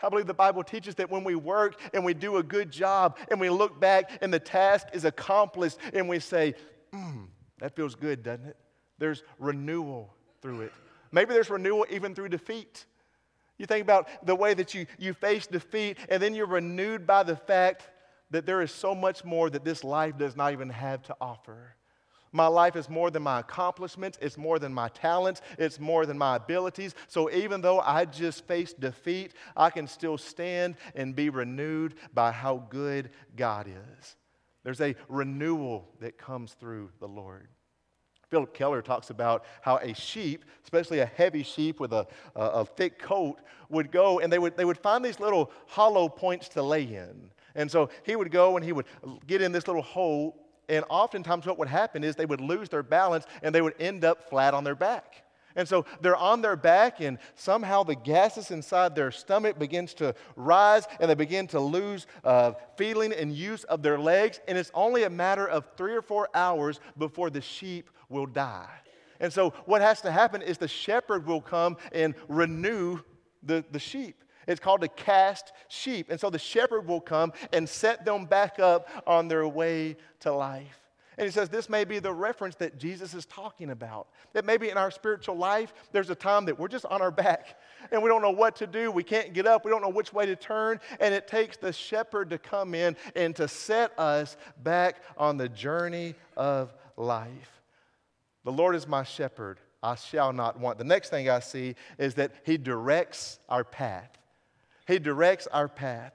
I 0.00 0.08
believe 0.08 0.26
the 0.26 0.34
Bible 0.34 0.62
teaches 0.62 0.94
that 0.96 1.10
when 1.10 1.24
we 1.24 1.34
work 1.34 1.80
and 1.92 2.04
we 2.04 2.14
do 2.14 2.36
a 2.36 2.42
good 2.42 2.70
job 2.70 3.18
and 3.30 3.40
we 3.40 3.50
look 3.50 3.80
back 3.80 4.18
and 4.22 4.32
the 4.32 4.38
task 4.38 4.88
is 4.92 5.04
accomplished 5.04 5.78
and 5.92 6.08
we 6.08 6.20
say, 6.20 6.54
mm, 6.92 7.26
that 7.58 7.74
feels 7.74 7.94
good, 7.94 8.22
doesn't 8.22 8.46
it? 8.46 8.56
There's 8.98 9.22
renewal 9.38 10.14
through 10.40 10.62
it. 10.62 10.72
Maybe 11.12 11.32
there's 11.32 11.50
renewal 11.50 11.86
even 11.90 12.14
through 12.14 12.28
defeat. 12.28 12.86
You 13.58 13.66
think 13.66 13.82
about 13.82 14.08
the 14.24 14.36
way 14.36 14.54
that 14.54 14.72
you, 14.72 14.86
you 14.98 15.14
face 15.14 15.46
defeat 15.46 15.98
and 16.08 16.22
then 16.22 16.34
you're 16.34 16.46
renewed 16.46 17.06
by 17.06 17.24
the 17.24 17.36
fact 17.36 17.88
that 18.30 18.46
there 18.46 18.62
is 18.62 18.70
so 18.70 18.94
much 18.94 19.24
more 19.24 19.50
that 19.50 19.64
this 19.64 19.82
life 19.82 20.16
does 20.16 20.36
not 20.36 20.52
even 20.52 20.68
have 20.70 21.02
to 21.04 21.16
offer. 21.20 21.74
My 22.32 22.46
life 22.46 22.76
is 22.76 22.88
more 22.88 23.10
than 23.10 23.22
my 23.22 23.40
accomplishments, 23.40 24.18
it's 24.20 24.36
more 24.36 24.58
than 24.58 24.72
my 24.72 24.88
talents, 24.88 25.40
it's 25.58 25.80
more 25.80 26.06
than 26.06 26.18
my 26.18 26.36
abilities. 26.36 26.94
So 27.06 27.30
even 27.30 27.60
though 27.60 27.80
I 27.80 28.04
just 28.04 28.46
faced 28.46 28.80
defeat, 28.80 29.32
I 29.56 29.70
can 29.70 29.86
still 29.86 30.18
stand 30.18 30.76
and 30.94 31.16
be 31.16 31.30
renewed 31.30 31.94
by 32.12 32.32
how 32.32 32.64
good 32.68 33.10
God 33.36 33.66
is. 33.68 34.16
There's 34.64 34.80
a 34.80 34.94
renewal 35.08 35.88
that 36.00 36.18
comes 36.18 36.52
through 36.54 36.90
the 37.00 37.08
Lord. 37.08 37.48
Phillip 38.28 38.52
Keller 38.52 38.82
talks 38.82 39.10
about 39.10 39.44
how 39.62 39.78
a 39.78 39.94
sheep, 39.94 40.44
especially 40.62 40.98
a 40.98 41.06
heavy 41.06 41.42
sheep 41.42 41.80
with 41.80 41.92
a, 41.92 42.06
a, 42.36 42.40
a, 42.40 42.64
thick 42.64 42.98
coat, 42.98 43.40
would 43.70 43.90
go 43.90 44.20
and 44.20 44.30
they 44.30 44.38
would, 44.38 44.56
they 44.56 44.66
would 44.66 44.76
find 44.76 45.02
these 45.02 45.18
little 45.18 45.50
hollow 45.66 46.08
points 46.08 46.48
to 46.50 46.62
lay 46.62 46.82
in. 46.82 47.30
And 47.54 47.70
so 47.70 47.88
he 48.04 48.16
would 48.16 48.30
go 48.30 48.56
and 48.56 48.64
he 48.64 48.72
would 48.72 48.86
get 49.26 49.40
in 49.40 49.52
this 49.52 49.66
little 49.66 49.82
hole, 49.82 50.47
and 50.68 50.84
oftentimes 50.88 51.46
what 51.46 51.58
would 51.58 51.68
happen 51.68 52.04
is 52.04 52.16
they 52.16 52.26
would 52.26 52.40
lose 52.40 52.68
their 52.68 52.82
balance 52.82 53.24
and 53.42 53.54
they 53.54 53.62
would 53.62 53.74
end 53.80 54.04
up 54.04 54.28
flat 54.28 54.54
on 54.54 54.64
their 54.64 54.74
back. 54.74 55.24
And 55.56 55.66
so 55.66 55.86
they're 56.00 56.16
on 56.16 56.40
their 56.40 56.54
back, 56.54 57.00
and 57.00 57.18
somehow 57.34 57.82
the 57.82 57.96
gases 57.96 58.52
inside 58.52 58.94
their 58.94 59.10
stomach 59.10 59.58
begins 59.58 59.92
to 59.94 60.14
rise, 60.36 60.86
and 61.00 61.10
they 61.10 61.16
begin 61.16 61.48
to 61.48 61.58
lose 61.58 62.06
uh, 62.22 62.52
feeling 62.76 63.12
and 63.12 63.32
use 63.32 63.64
of 63.64 63.82
their 63.82 63.98
legs. 63.98 64.38
And 64.46 64.56
it's 64.56 64.70
only 64.72 65.02
a 65.02 65.10
matter 65.10 65.48
of 65.48 65.66
three 65.76 65.94
or 65.94 66.02
four 66.02 66.28
hours 66.32 66.78
before 66.96 67.28
the 67.28 67.40
sheep 67.40 67.90
will 68.08 68.26
die. 68.26 68.70
And 69.18 69.32
so 69.32 69.50
what 69.64 69.82
has 69.82 70.00
to 70.02 70.12
happen 70.12 70.42
is 70.42 70.58
the 70.58 70.68
shepherd 70.68 71.26
will 71.26 71.40
come 71.40 71.76
and 71.90 72.14
renew 72.28 73.00
the, 73.42 73.64
the 73.72 73.80
sheep. 73.80 74.22
It's 74.48 74.58
called 74.58 74.82
a 74.82 74.88
cast 74.88 75.52
sheep. 75.68 76.10
And 76.10 76.18
so 76.18 76.30
the 76.30 76.38
shepherd 76.38 76.88
will 76.88 77.00
come 77.00 77.32
and 77.52 77.68
set 77.68 78.04
them 78.04 78.24
back 78.24 78.58
up 78.58 78.88
on 79.06 79.28
their 79.28 79.46
way 79.46 79.96
to 80.20 80.32
life. 80.32 80.80
And 81.18 81.26
he 81.26 81.32
says 81.32 81.48
this 81.48 81.68
may 81.68 81.84
be 81.84 81.98
the 81.98 82.12
reference 82.12 82.54
that 82.56 82.78
Jesus 82.78 83.12
is 83.12 83.26
talking 83.26 83.70
about. 83.70 84.08
That 84.32 84.44
maybe 84.44 84.70
in 84.70 84.78
our 84.78 84.90
spiritual 84.90 85.36
life, 85.36 85.74
there's 85.92 86.10
a 86.10 86.14
time 86.14 86.46
that 86.46 86.58
we're 86.58 86.68
just 86.68 86.86
on 86.86 87.02
our 87.02 87.10
back 87.10 87.58
and 87.90 88.02
we 88.02 88.08
don't 88.08 88.22
know 88.22 88.30
what 88.30 88.56
to 88.56 88.66
do. 88.66 88.90
We 88.90 89.02
can't 89.02 89.34
get 89.34 89.46
up. 89.46 89.64
We 89.64 89.70
don't 89.70 89.82
know 89.82 89.88
which 89.88 90.12
way 90.12 90.26
to 90.26 90.36
turn. 90.36 90.80
And 91.00 91.12
it 91.12 91.26
takes 91.26 91.56
the 91.56 91.72
shepherd 91.72 92.30
to 92.30 92.38
come 92.38 92.74
in 92.74 92.96
and 93.16 93.34
to 93.36 93.48
set 93.48 93.98
us 93.98 94.36
back 94.62 95.02
on 95.16 95.36
the 95.36 95.48
journey 95.48 96.14
of 96.36 96.72
life. 96.96 97.62
The 98.44 98.52
Lord 98.52 98.76
is 98.76 98.86
my 98.86 99.02
shepherd. 99.02 99.58
I 99.82 99.96
shall 99.96 100.32
not 100.32 100.58
want. 100.58 100.78
The 100.78 100.84
next 100.84 101.10
thing 101.10 101.28
I 101.28 101.40
see 101.40 101.74
is 101.98 102.14
that 102.14 102.32
he 102.44 102.56
directs 102.56 103.40
our 103.48 103.64
path. 103.64 104.10
He 104.88 104.98
directs 104.98 105.46
our 105.48 105.68
path. 105.68 106.14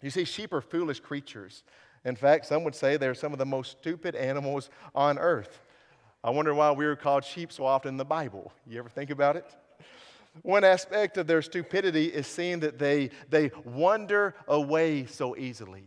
You 0.00 0.10
see, 0.10 0.24
sheep 0.24 0.52
are 0.52 0.60
foolish 0.60 1.00
creatures. 1.00 1.64
In 2.04 2.14
fact, 2.14 2.46
some 2.46 2.62
would 2.62 2.76
say 2.76 2.96
they're 2.96 3.12
some 3.12 3.32
of 3.32 3.40
the 3.40 3.44
most 3.44 3.72
stupid 3.72 4.14
animals 4.14 4.70
on 4.94 5.18
earth. 5.18 5.60
I 6.22 6.30
wonder 6.30 6.54
why 6.54 6.70
we 6.70 6.84
are 6.84 6.94
called 6.94 7.24
sheep 7.24 7.50
so 7.50 7.66
often 7.66 7.88
in 7.90 7.96
the 7.96 8.04
Bible. 8.04 8.52
You 8.68 8.78
ever 8.78 8.88
think 8.88 9.10
about 9.10 9.34
it? 9.34 9.44
One 10.42 10.62
aspect 10.62 11.16
of 11.18 11.26
their 11.26 11.42
stupidity 11.42 12.06
is 12.06 12.28
seeing 12.28 12.60
that 12.60 12.78
they, 12.78 13.10
they 13.30 13.50
wander 13.64 14.36
away 14.46 15.06
so 15.06 15.36
easily. 15.36 15.82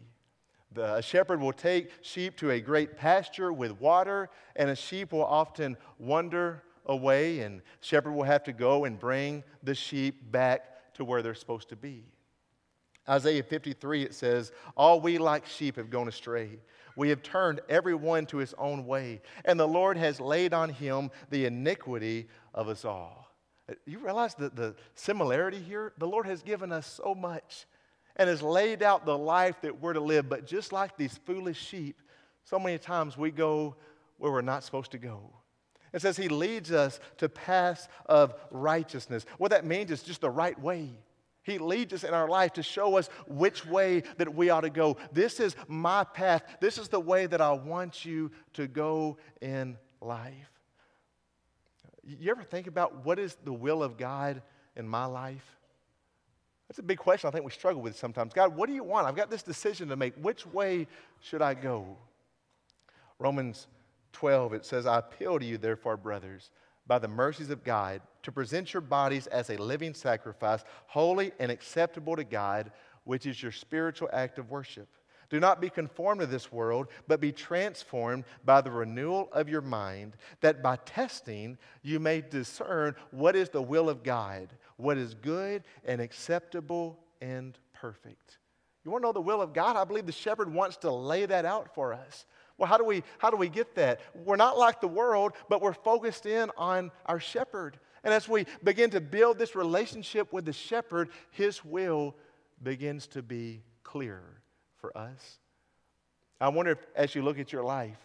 The, 0.74 0.96
a 0.96 1.02
shepherd 1.02 1.40
will 1.40 1.54
take 1.54 1.92
sheep 2.02 2.36
to 2.38 2.52
a 2.52 2.60
great 2.60 2.98
pasture 2.98 3.54
with 3.54 3.80
water, 3.80 4.30
and 4.58 4.70
a 4.70 4.76
sheep 4.76 5.14
will 5.14 5.24
often 5.24 5.78
wander 5.98 6.64
away, 6.88 7.40
and 7.40 7.62
shepherd 7.80 8.12
will 8.12 8.24
have 8.24 8.44
to 8.44 8.54
go 8.54 8.84
and 8.84 9.00
bring 9.00 9.46
the 9.64 9.76
sheep 9.76 10.30
back 10.30 10.71
to 10.96 11.06
where 11.06 11.22
they're 11.22 11.34
supposed 11.34 11.70
to 11.70 11.76
be. 11.76 12.06
Isaiah 13.10 13.44
53, 13.44 14.04
it 14.04 14.14
says, 14.14 14.52
All 14.78 15.02
we 15.02 15.18
like 15.18 15.46
sheep 15.46 15.76
have 15.78 15.90
gone 15.90 16.08
astray. 16.08 16.60
We 16.96 17.10
have 17.10 17.24
turned 17.24 17.62
every 17.70 17.96
one 17.96 18.26
to 18.28 18.38
his 18.38 18.54
own 18.58 18.86
way, 18.86 19.22
and 19.46 19.60
the 19.60 19.68
Lord 19.68 19.98
has 19.98 20.20
laid 20.20 20.54
on 20.54 20.70
him 20.70 21.10
the 21.30 21.46
iniquity 21.46 22.28
of 22.54 22.68
us 22.68 22.86
all. 22.86 23.28
Uh, 23.70 23.74
you 23.86 24.00
realize 24.00 24.36
the, 24.36 24.50
the 24.50 24.76
similarity 24.96 25.60
here? 25.60 25.94
The 25.98 26.08
Lord 26.08 26.26
has 26.26 26.42
given 26.42 26.72
us 26.72 27.00
so 27.04 27.16
much 27.16 27.66
and 28.18 28.30
has 28.30 28.42
laid 28.42 28.84
out 28.84 29.06
the 29.06 29.18
life 29.18 29.62
that 29.62 29.82
we're 29.82 29.94
to 29.94 30.02
live, 30.02 30.28
but 30.28 30.46
just 30.46 30.74
like 30.74 30.98
these 30.98 31.18
foolish 31.26 31.60
sheep, 31.60 32.02
so 32.44 32.60
many 32.60 32.78
times 32.78 33.18
we 33.18 33.32
go 33.32 33.76
where 34.18 34.32
we're 34.32 34.42
not 34.42 34.64
supposed 34.64 34.92
to 34.92 34.98
go. 34.98 35.32
It 35.94 36.02
says 36.02 36.16
he 36.16 36.30
leads 36.30 36.72
us 36.72 37.00
to 37.18 37.28
paths 37.28 37.88
of 38.06 38.34
righteousness. 38.50 39.26
What 39.38 39.52
that 39.52 39.66
means 39.66 39.92
is 39.92 40.04
just 40.04 40.22
the 40.22 40.30
right 40.30 40.60
way. 40.60 40.90
He 41.44 41.58
leads 41.58 41.92
us 41.94 42.04
in 42.04 42.14
our 42.14 42.30
life 42.30 42.54
to 42.54 42.64
show 42.64 42.98
us 42.98 43.10
which 43.28 43.66
way 43.66 44.04
that 44.18 44.34
we 44.34 44.50
ought 44.50 44.62
to 44.62 44.70
go. 44.70 44.98
This 45.12 45.40
is 45.40 45.56
my 45.68 46.04
path. 46.04 46.44
This 46.60 46.78
is 46.78 46.88
the 46.88 47.00
way 47.00 47.26
that 47.26 47.42
I 47.42 47.52
want 47.52 48.06
you 48.06 48.32
to 48.54 48.68
go 48.68 49.18
in 49.42 49.78
life. 50.00 50.52
You 52.04 52.32
ever 52.32 52.44
think 52.44 52.68
about 52.68 53.06
what 53.06 53.20
is 53.20 53.36
the 53.44 53.54
will 53.54 53.84
of 53.84 53.98
God 53.98 54.42
in 54.76 54.88
my 54.88 55.06
life? 55.06 55.58
That's 56.68 56.80
a 56.80 56.84
big 56.84 57.00
question 57.00 57.28
I 57.28 57.32
think 57.32 57.44
we 57.44 57.52
struggle 57.52 57.82
with 57.82 57.98
sometimes. 57.98 58.34
God, 58.34 58.56
what 58.56 58.68
do 58.68 58.74
you 58.74 58.84
want? 58.84 59.06
I've 59.06 59.16
got 59.16 59.30
this 59.30 59.44
decision 59.44 59.90
to 59.90 59.96
make. 59.96 60.16
Which 60.16 60.46
way 60.46 60.88
should 61.20 61.42
I 61.42 61.54
go? 61.54 61.98
Romans 63.20 63.68
12, 64.14 64.54
it 64.54 64.66
says, 64.66 64.86
I 64.86 65.00
appeal 65.00 65.40
to 65.40 65.46
you, 65.46 65.58
therefore, 65.58 65.98
brothers 65.98 66.50
by 66.88 67.00
the 67.00 67.08
mercies 67.08 67.50
of 67.50 67.64
God 67.64 68.02
to 68.24 68.32
present 68.32 68.74
your 68.74 68.82
bodies 68.82 69.28
as 69.28 69.50
a 69.50 69.56
living 69.56 69.94
sacrifice, 69.94 70.64
holy 70.88 71.32
and 71.40 71.52
acceptable 71.52 72.16
to 72.16 72.24
God, 72.24 72.72
which 73.04 73.26
is 73.26 73.42
your 73.42 73.52
spiritual 73.52 74.10
act 74.12 74.38
of 74.38 74.52
worship. 74.52 74.90
Do 75.30 75.40
not 75.40 75.62
be 75.62 75.70
conformed 75.70 76.20
to 76.20 76.28
this 76.28 76.52
world, 76.52 76.88
but 77.08 77.22
be 77.22 77.32
transformed 77.32 78.26
by 78.44 78.60
the 78.60 78.72
renewal 78.72 79.30
of 79.32 79.48
your 79.48 79.62
mind, 79.62 80.18
that 80.42 80.62
by 80.62 80.76
testing 80.86 81.58
you 81.82 82.00
may 82.00 82.20
discern 82.20 82.96
what 83.12 83.38
is 83.38 83.48
the 83.48 83.62
will 83.62 83.90
of 83.90 84.04
God, 84.04 84.50
what 84.76 84.98
is 84.98 85.14
good 85.14 85.64
and 85.86 86.02
acceptable 86.02 87.00
and 87.22 87.58
perfect. 87.74 88.40
You 88.84 88.92
want 88.92 89.04
to 89.04 89.08
know 89.08 89.14
the 89.14 89.22
will 89.22 89.42
of 89.42 89.54
God? 89.54 89.78
I 89.78 89.86
believe 89.86 90.08
the 90.08 90.12
shepherd 90.12 90.54
wants 90.54 90.76
to 90.78 90.92
lay 90.92 91.26
that 91.26 91.46
out 91.46 91.74
for 91.74 91.94
us. 91.94 92.26
Well, 92.62 92.70
how 92.70 92.78
do 92.78 92.86
we 92.86 93.02
how 93.18 93.32
do 93.32 93.38
we 93.38 93.50
get 93.50 93.74
that? 93.74 94.02
We're 94.14 94.36
not 94.36 94.56
like 94.56 94.82
the 94.82 94.88
world, 94.88 95.34
but 95.50 95.64
we're 95.64 95.74
focused 95.74 96.28
in 96.28 96.52
on 96.56 96.92
our 97.08 97.20
shepherd. 97.20 97.80
And 98.04 98.14
as 98.14 98.30
we 98.30 98.46
begin 98.64 98.92
to 98.92 99.02
build 99.02 99.40
this 99.40 99.56
relationship 99.56 100.32
with 100.32 100.46
the 100.46 100.54
shepherd, 100.54 101.10
his 101.32 101.66
will 101.66 102.16
begins 102.62 103.08
to 103.08 103.24
be 103.24 103.64
clearer 103.82 104.44
for 104.78 104.96
us. 104.96 105.40
I 106.40 106.50
wonder 106.50 106.74
if 106.74 106.86
as 106.96 107.16
you 107.16 107.24
look 107.24 107.40
at 107.40 107.52
your 107.52 107.64
life, 107.64 107.98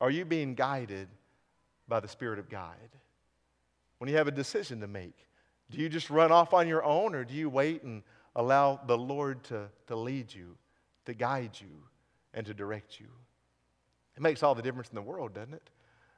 are 0.00 0.12
you 0.12 0.24
being 0.24 0.54
guided 0.54 1.08
by 1.88 1.98
the 1.98 2.06
Spirit 2.06 2.38
of 2.38 2.48
God? 2.48 2.76
When 3.98 4.08
you 4.08 4.16
have 4.16 4.28
a 4.28 4.32
decision 4.32 4.80
to 4.80 4.86
make, 4.86 5.26
do 5.72 5.78
you 5.78 5.88
just 5.88 6.08
run 6.08 6.30
off 6.30 6.54
on 6.54 6.68
your 6.68 6.84
own 6.84 7.16
or 7.16 7.24
do 7.24 7.34
you 7.34 7.50
wait 7.50 7.82
and 7.82 8.04
allow 8.36 8.80
the 8.86 8.96
Lord 8.96 9.42
to, 9.44 9.66
to 9.88 9.96
lead 9.96 10.32
you, 10.32 10.56
to 11.06 11.14
guide 11.14 11.58
you, 11.60 11.82
and 12.32 12.46
to 12.46 12.54
direct 12.54 13.00
you? 13.00 13.08
It 14.20 14.22
makes 14.22 14.42
all 14.42 14.54
the 14.54 14.60
difference 14.60 14.90
in 14.90 14.96
the 14.96 15.02
world, 15.02 15.32
doesn't 15.32 15.54
it? 15.54 15.70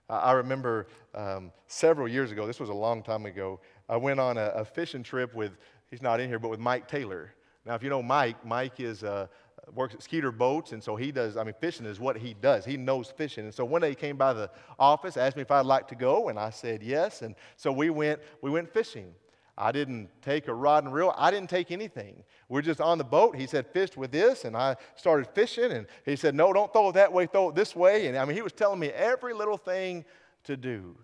I 0.09 0.33
remember 0.33 0.89
um, 1.15 1.53
several 1.69 2.09
years 2.09 2.33
ago, 2.33 2.49
this 2.49 2.59
was 2.59 2.69
a 2.69 2.75
long 2.75 3.01
time 3.01 3.27
ago, 3.27 3.61
I 3.89 3.97
went 3.97 4.19
on 4.19 4.37
a, 4.39 4.47
a, 4.47 4.65
fishing 4.65 5.05
trip 5.05 5.33
with, 5.35 5.53
he's 5.89 6.03
not 6.03 6.19
in 6.19 6.29
here, 6.29 6.41
but 6.41 6.49
with 6.49 6.59
Mike 6.59 6.89
Taylor. 6.89 7.33
Now, 7.65 7.77
if 7.77 7.83
you 7.85 7.91
know 7.91 8.03
Mike, 8.03 8.45
Mike 8.45 8.81
is, 8.81 9.05
uh, 9.05 9.29
works 9.73 9.95
at 9.95 10.03
Skeeter 10.03 10.33
Boats, 10.33 10.73
and 10.73 10.83
so 10.83 10.97
he 10.97 11.13
does, 11.13 11.37
I 11.37 11.45
mean, 11.45 11.55
fishing 11.61 11.87
is 11.87 12.01
what 12.01 12.19
he 12.19 12.35
does. 12.35 12.65
He 12.65 12.77
knows 12.77 13.09
fishing. 13.09 13.45
And 13.45 13.55
so 13.55 13.65
one 13.65 13.83
day 13.83 13.91
he 13.91 13.95
came 13.95 14.17
by 14.17 14.33
the 14.33 14.51
office, 14.81 15.17
asked 15.17 15.37
me 15.37 15.43
if 15.43 15.53
I'd 15.53 15.65
like 15.65 15.87
to 15.89 15.95
go, 15.95 16.29
and 16.29 16.41
I 16.41 16.51
said 16.51 16.83
yes. 16.83 17.23
And 17.23 17.37
so 17.57 17.71
we 17.71 17.89
went, 17.89 18.19
we 18.41 18.51
went 18.51 18.69
fishing. 18.75 19.15
I 19.63 19.71
didn't 19.71 20.09
take 20.23 20.49
a 20.49 20.55
rod 20.55 20.83
and 20.83 20.93
reel. 20.93 21.15
I 21.17 21.31
didn't 21.31 21.49
take 21.49 21.71
anything. 21.71 22.25
We're 22.49 22.63
just 22.63 22.81
on 22.81 22.99
the 22.99 23.05
boat. 23.05 23.37
He 23.37 23.47
said, 23.47 23.65
fish 23.69 23.97
with 23.97 24.11
this. 24.11 24.45
And 24.45 24.57
I 24.57 24.75
started 24.97 25.29
fishing. 25.29 25.71
And 25.71 25.87
he 26.05 26.17
said, 26.17 26.35
no, 26.35 26.53
don't 26.53 26.73
throw 26.73 26.89
it 26.89 26.95
that 26.95 27.13
way, 27.13 27.27
throw 27.27 27.51
it 27.51 27.55
this 27.55 27.77
way. 27.77 28.09
And 28.09 28.19
I 28.19 28.25
mean, 28.25 28.35
he 28.35 28.43
was 28.43 28.53
telling 28.53 28.81
me 28.81 28.89
every 28.89 29.33
little 29.33 29.57
thing 29.57 30.05
to 30.45 30.57
do. 30.57 30.97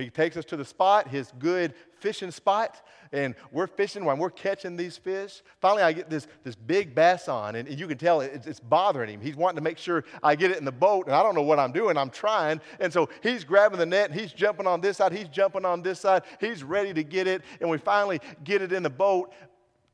He 0.00 0.10
takes 0.10 0.36
us 0.36 0.44
to 0.46 0.56
the 0.56 0.64
spot, 0.64 1.08
his 1.08 1.32
good 1.38 1.74
fishing 2.00 2.30
spot, 2.30 2.86
and 3.12 3.34
we're 3.50 3.66
fishing 3.66 4.04
when 4.04 4.18
we're 4.18 4.30
catching 4.30 4.76
these 4.76 4.96
fish. 4.96 5.42
Finally, 5.60 5.82
I 5.82 5.92
get 5.92 6.10
this, 6.10 6.26
this 6.44 6.54
big 6.54 6.94
bass 6.94 7.28
on, 7.28 7.54
and 7.54 7.68
you 7.68 7.86
can 7.86 7.98
tell 7.98 8.20
it's, 8.20 8.46
it's 8.46 8.60
bothering 8.60 9.10
him. 9.10 9.20
He's 9.20 9.36
wanting 9.36 9.56
to 9.56 9.62
make 9.62 9.78
sure 9.78 10.04
I 10.22 10.36
get 10.36 10.50
it 10.50 10.58
in 10.58 10.64
the 10.64 10.72
boat, 10.72 11.06
and 11.06 11.14
I 11.14 11.22
don't 11.22 11.34
know 11.34 11.42
what 11.42 11.58
I'm 11.58 11.72
doing. 11.72 11.96
I'm 11.96 12.10
trying. 12.10 12.60
And 12.80 12.92
so 12.92 13.08
he's 13.22 13.44
grabbing 13.44 13.78
the 13.78 13.86
net, 13.86 14.10
and 14.10 14.18
he's 14.18 14.32
jumping 14.32 14.66
on 14.66 14.80
this 14.80 14.98
side, 14.98 15.12
he's 15.12 15.28
jumping 15.28 15.64
on 15.64 15.82
this 15.82 16.00
side. 16.00 16.22
He's 16.40 16.62
ready 16.62 16.92
to 16.94 17.02
get 17.02 17.26
it, 17.26 17.42
and 17.60 17.68
we 17.68 17.78
finally 17.78 18.20
get 18.44 18.62
it 18.62 18.72
in 18.72 18.82
the 18.82 18.90
boat. 18.90 19.32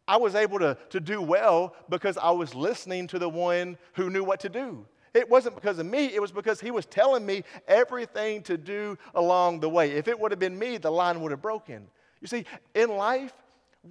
I 0.07 0.19
was 0.19 0.35
able 0.35 0.59
to, 0.59 0.77
to 0.91 1.01
do 1.01 1.23
well 1.23 1.75
because 1.89 2.19
I 2.19 2.31
was 2.31 2.55
listening 2.55 3.07
to 3.09 3.19
the 3.19 3.29
one 3.29 3.79
who 3.95 4.11
knew 4.11 4.23
what 4.23 4.41
to 4.41 4.49
do. 4.49 4.87
It 5.15 5.31
wasn't 5.31 5.55
because 5.55 5.79
of 5.79 5.87
me, 5.87 6.07
it 6.07 6.21
was 6.21 6.33
because 6.33 6.61
he 6.61 6.73
was 6.73 6.87
telling 6.87 7.25
me 7.25 7.45
everything 7.69 8.43
to 8.43 8.59
do 8.59 8.99
along 9.15 9.61
the 9.61 9.69
way. 9.69 9.93
If 9.93 10.09
it 10.09 10.19
would 10.19 10.33
have 10.33 10.41
been 10.41 10.59
me, 10.59 10.77
the 10.77 10.91
line 10.91 11.21
would 11.21 11.31
have 11.31 11.41
broken. 11.41 11.87
You 12.21 12.27
see, 12.27 12.45
in 12.75 12.91
life, 12.97 13.33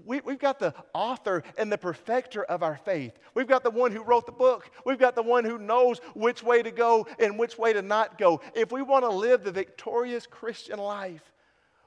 we, 0.06 0.22
have 0.28 0.40
got 0.40 0.60
the 0.60 0.74
author 0.94 1.44
and 1.58 1.72
the 1.72 1.78
perfecter 1.78 2.44
of 2.44 2.64
our 2.64 2.78
faith. 2.78 3.18
We've 3.36 3.48
got 3.48 3.64
the 3.64 3.70
one 3.70 3.92
who 3.92 4.04
wrote 4.04 4.26
the 4.26 4.32
book. 4.32 4.70
We've 4.86 4.98
got 4.98 5.16
the 5.16 5.22
one 5.22 5.46
who 5.46 5.58
knows 5.58 6.00
which 6.16 6.44
way 6.44 6.64
to 6.64 6.72
go 6.72 7.08
and 7.20 7.38
which 7.38 7.58
way 7.58 7.74
to 7.74 7.82
not 7.82 8.18
go. 8.18 8.42
If 8.56 8.72
we 8.72 8.82
want 8.82 9.06
to 9.06 9.10
live 9.10 9.44
the 9.44 9.52
victorious 9.52 10.26
Christian 10.26 10.80
life, 10.80 11.32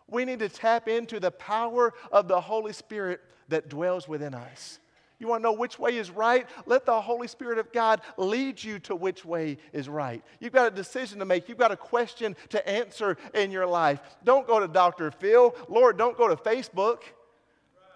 we 0.06 0.24
need 0.24 0.38
to 0.38 0.48
tap 0.48 0.88
into 0.88 1.18
the 1.18 1.32
power 1.32 1.92
of 2.12 2.28
the 2.28 2.40
Holy 2.40 2.72
Spirit 2.72 3.20
that 3.48 3.68
dwells 3.68 4.06
within 4.06 4.34
us. 4.34 4.78
You 5.18 5.28
want 5.28 5.40
to 5.40 5.44
know 5.44 5.52
which 5.52 5.78
way 5.78 5.96
is 5.96 6.10
right? 6.10 6.46
Let 6.66 6.84
the 6.84 7.00
Holy 7.00 7.26
Spirit 7.26 7.58
of 7.58 7.72
God 7.72 8.02
lead 8.18 8.62
you 8.62 8.78
to 8.80 8.94
which 8.94 9.24
way 9.24 9.56
is 9.72 9.88
right. 9.88 10.22
You've 10.40 10.52
got 10.52 10.66
a 10.66 10.74
decision 10.74 11.18
to 11.20 11.24
make. 11.24 11.48
You've 11.48 11.56
got 11.56 11.72
a 11.72 11.76
question 11.76 12.36
to 12.50 12.68
answer 12.68 13.16
in 13.32 13.50
your 13.50 13.66
life. 13.66 14.00
Don't 14.24 14.46
go 14.46 14.60
to 14.60 14.68
Dr. 14.68 15.10
Phil. 15.10 15.54
Lord, 15.68 15.96
don't 15.96 16.18
go 16.18 16.28
to 16.28 16.36
Facebook. 16.36 16.98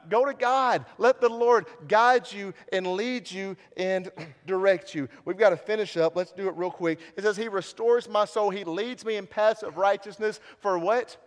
Go 0.09 0.25
to 0.25 0.33
God. 0.33 0.87
Let 0.97 1.21
the 1.21 1.29
Lord 1.29 1.67
guide 1.87 2.33
you 2.33 2.55
and 2.73 2.87
lead 2.95 3.31
you 3.31 3.57
and 3.77 4.11
direct 4.47 4.95
you. 4.95 5.09
We've 5.27 5.37
got 5.37 5.51
to 5.51 5.59
finish 5.59 5.99
up. 5.99 6.17
Let's 6.17 6.33
do 6.33 6.49
it 6.49 6.57
real 6.57 6.71
quick. 6.71 7.01
It 7.17 7.23
says, 7.23 7.37
He 7.37 7.49
restores 7.49 8.09
my 8.09 8.25
soul. 8.25 8.49
He 8.49 8.65
leads 8.65 9.05
me 9.05 9.17
in 9.17 9.27
paths 9.27 9.63
of 9.63 9.77
righteousness 9.77 10.41
for 10.61 10.79
what? 10.79 11.19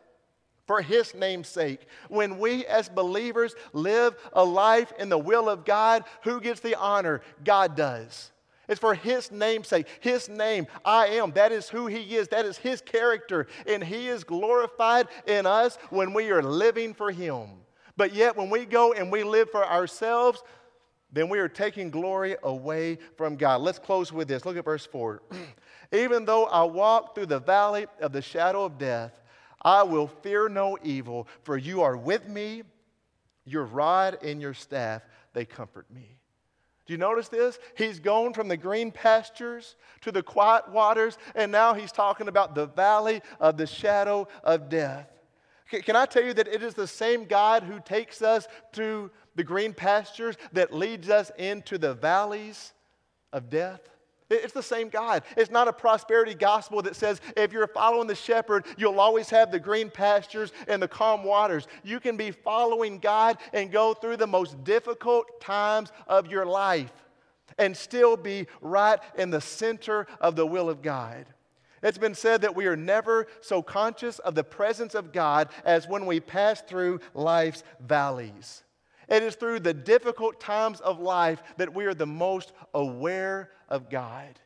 For 0.66 0.82
his 0.82 1.14
name's 1.14 1.48
sake. 1.48 1.82
When 2.10 2.40
we 2.40 2.66
as 2.66 2.90
believers 2.90 3.56
live 3.74 4.16
a 4.34 4.44
life 4.44 4.94
in 4.98 5.10
the 5.10 5.18
will 5.18 5.50
of 5.50 5.66
God, 5.66 6.04
who 6.24 6.40
gets 6.40 6.62
the 6.62 6.76
honor? 6.76 7.22
God 7.44 7.76
does. 7.76 8.32
It's 8.70 8.80
for 8.80 8.96
his 8.96 9.32
name's 9.32 9.68
sake. 9.68 9.88
His 10.00 10.30
name, 10.30 10.68
I 10.86 11.08
am. 11.08 11.32
That 11.32 11.52
is 11.52 11.68
who 11.68 11.88
he 11.88 12.16
is. 12.16 12.30
That 12.30 12.46
is 12.46 12.58
his 12.58 12.82
character. 12.82 13.48
And 13.68 13.84
he 13.84 14.08
is 14.08 14.24
glorified 14.24 15.08
in 15.28 15.46
us 15.46 15.78
when 15.90 16.14
we 16.14 16.32
are 16.32 16.42
living 16.42 16.94
for 16.94 17.12
him. 17.12 17.50
But 17.98 18.14
yet, 18.14 18.38
when 18.38 18.50
we 18.50 18.66
go 18.66 18.94
and 18.94 19.12
we 19.12 19.24
live 19.24 19.52
for 19.52 19.66
ourselves, 19.66 20.42
then 21.12 21.30
we 21.30 21.40
are 21.40 21.50
taking 21.50 21.92
glory 21.92 22.38
away 22.42 22.98
from 23.18 23.36
God. 23.36 23.62
Let's 23.62 23.80
close 23.80 24.12
with 24.12 24.28
this. 24.28 24.46
Look 24.46 24.58
at 24.58 24.66
verse 24.66 24.86
4. 24.86 25.22
Even 25.92 26.26
though 26.26 26.46
I 26.46 26.64
walk 26.64 27.14
through 27.14 27.28
the 27.28 27.40
valley 27.40 27.86
of 28.02 28.14
the 28.14 28.22
shadow 28.22 28.64
of 28.64 28.80
death, 28.80 29.22
I 29.64 29.84
will 29.84 30.08
fear 30.08 30.50
no 30.50 30.78
evil, 30.84 31.28
for 31.44 31.58
you 31.58 31.82
are 31.82 31.98
with 31.98 32.28
me. 32.28 32.64
Your 33.46 33.66
rod 33.66 34.18
and 34.24 34.42
your 34.42 34.54
staff, 34.54 35.02
they 35.34 35.46
comfort 35.46 35.86
me. 35.92 36.18
Do 36.86 36.94
you 36.94 36.98
notice 36.98 37.30
this? 37.30 37.60
He's 37.78 38.00
gone 38.00 38.34
from 38.34 38.50
the 38.50 38.58
green 38.58 38.92
pastures 38.92 39.76
to 40.02 40.12
the 40.12 40.24
quiet 40.24 40.70
waters, 40.70 41.18
and 41.34 41.52
now 41.52 41.74
he's 41.74 41.92
talking 41.92 42.28
about 42.28 42.56
the 42.56 42.66
valley 42.66 43.22
of 43.40 43.58
the 43.58 43.68
shadow 43.68 44.28
of 44.44 44.70
death. 44.70 45.10
Can 45.70 45.96
I 45.96 46.06
tell 46.06 46.24
you 46.24 46.34
that 46.34 46.48
it 46.48 46.62
is 46.62 46.74
the 46.74 46.88
same 46.88 47.26
God 47.26 47.64
who 47.64 47.80
takes 47.80 48.22
us 48.22 48.48
to 48.74 49.10
the 49.36 49.44
green 49.44 49.74
pastures 49.74 50.36
that 50.52 50.74
leads 50.74 51.10
us 51.10 51.32
into 51.38 51.78
the 51.78 51.94
valleys 51.94 52.74
of 53.32 53.50
death? 53.50 53.82
It's 54.36 54.54
the 54.54 54.64
same 54.64 54.90
God. 54.90 55.24
It's 55.38 55.52
not 55.52 55.68
a 55.68 55.74
prosperity 55.74 56.34
gospel 56.34 56.82
that 56.84 56.96
says 56.96 57.22
if 57.38 57.54
you're 57.54 57.68
following 57.68 58.08
the 58.08 58.16
shepherd, 58.16 58.66
you'll 58.78 59.00
always 59.00 59.30
have 59.30 59.52
the 59.52 59.60
green 59.60 59.90
pastures 59.90 60.52
and 60.68 60.82
the 60.82 60.88
calm 60.88 61.24
waters. 61.24 61.68
You 61.84 62.00
can 62.00 62.18
be 62.18 62.32
following 62.32 63.00
God 63.00 63.38
and 63.54 63.72
go 63.72 63.94
through 63.94 64.18
the 64.18 64.28
most 64.28 64.64
difficult 64.64 65.40
times 65.42 65.92
of 66.08 66.28
your 66.28 66.46
life 66.46 66.92
and 67.58 67.76
still 67.76 68.18
be 68.18 68.48
right 68.62 69.00
in 69.18 69.30
the 69.30 69.42
center 69.42 70.08
of 70.20 70.36
the 70.36 70.46
will 70.46 70.70
of 70.70 70.82
God. 70.82 71.26
It's 71.84 71.98
been 71.98 72.16
said 72.16 72.42
that 72.42 72.56
we 72.56 72.66
are 72.68 72.78
never 72.78 73.28
so 73.42 73.62
conscious 73.62 74.20
of 74.20 74.36
the 74.36 74.44
presence 74.44 74.96
of 74.96 75.12
God 75.12 75.50
as 75.66 75.88
when 75.88 76.06
we 76.06 76.22
pass 76.22 76.62
through 76.62 77.02
life's 77.14 77.64
valleys. 77.82 78.63
It 79.10 79.24
is 79.24 79.36
through 79.36 79.60
the 79.60 79.74
difficult 79.74 80.40
times 80.40 80.80
of 80.80 81.00
life 81.00 81.42
that 81.58 81.74
we 81.74 81.86
are 81.86 81.94
the 81.94 82.06
most 82.06 82.54
aware 82.74 83.52
of 83.70 83.90
God. 83.90 84.40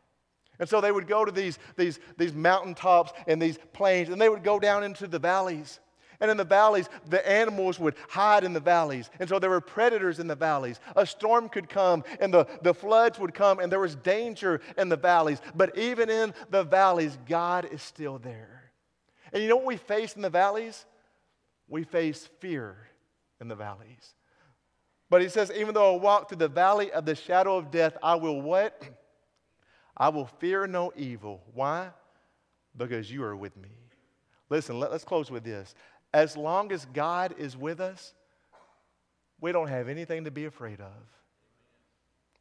And 0.59 0.67
so 0.67 0.81
they 0.81 0.91
would 0.91 1.07
go 1.07 1.23
to 1.23 1.31
these, 1.31 1.59
these, 1.75 1.99
these 2.17 2.33
mountaintops 2.33 3.13
and 3.27 3.41
these 3.41 3.59
plains, 3.73 4.09
and 4.09 4.19
they 4.19 4.29
would 4.29 4.43
go 4.43 4.59
down 4.59 4.83
into 4.83 5.07
the 5.07 5.19
valleys. 5.19 5.79
And 6.19 6.31
in 6.31 6.37
the 6.37 6.43
valleys, 6.43 6.89
the 7.07 7.27
animals 7.29 7.79
would 7.79 7.95
hide 8.09 8.43
in 8.43 8.53
the 8.53 8.59
valleys. 8.59 9.11
And 9.19 9.29
so 9.29 9.37
there 9.37 9.51
were 9.51 9.61
predators 9.61 10.19
in 10.19 10.25
the 10.25 10.35
valleys. 10.35 10.79
A 10.95 11.05
storm 11.05 11.47
could 11.47 11.69
come, 11.69 12.03
and 12.19 12.33
the, 12.33 12.47
the 12.63 12.73
floods 12.73 13.19
would 13.19 13.35
come, 13.35 13.59
and 13.59 13.71
there 13.71 13.79
was 13.79 13.95
danger 13.95 14.61
in 14.77 14.89
the 14.89 14.97
valleys. 14.97 15.41
But 15.53 15.77
even 15.77 16.09
in 16.09 16.33
the 16.49 16.63
valleys, 16.63 17.17
God 17.27 17.69
is 17.71 17.83
still 17.83 18.17
there. 18.17 18.71
And 19.31 19.43
you 19.43 19.49
know 19.49 19.57
what 19.57 19.65
we 19.65 19.77
face 19.77 20.15
in 20.15 20.23
the 20.23 20.29
valleys? 20.29 20.85
We 21.67 21.83
face 21.83 22.27
fear 22.39 22.77
in 23.39 23.47
the 23.47 23.55
valleys. 23.55 24.15
But 25.09 25.21
he 25.21 25.29
says, 25.29 25.51
even 25.55 25.73
though 25.73 25.95
I 25.95 25.99
walk 25.99 26.29
through 26.29 26.39
the 26.39 26.47
valley 26.47 26.91
of 26.91 27.05
the 27.05 27.15
shadow 27.15 27.57
of 27.57 27.71
death, 27.71 27.97
I 28.03 28.15
will 28.15 28.41
what? 28.41 28.81
I 29.97 30.09
will 30.09 30.25
fear 30.25 30.67
no 30.67 30.91
evil. 30.95 31.43
Why? 31.53 31.89
Because 32.75 33.11
you 33.11 33.23
are 33.23 33.35
with 33.35 33.55
me. 33.57 33.69
Listen, 34.49 34.79
let, 34.79 34.91
us 34.91 35.03
close 35.03 35.31
with 35.31 35.43
this. 35.43 35.75
As 36.13 36.37
long 36.37 36.71
as 36.71 36.85
God 36.93 37.35
is 37.37 37.57
with 37.57 37.79
us, 37.79 38.13
we 39.39 39.51
don't 39.51 39.67
have 39.67 39.87
anything 39.87 40.25
to 40.25 40.31
be 40.31 40.45
afraid 40.45 40.79
of. 40.79 40.93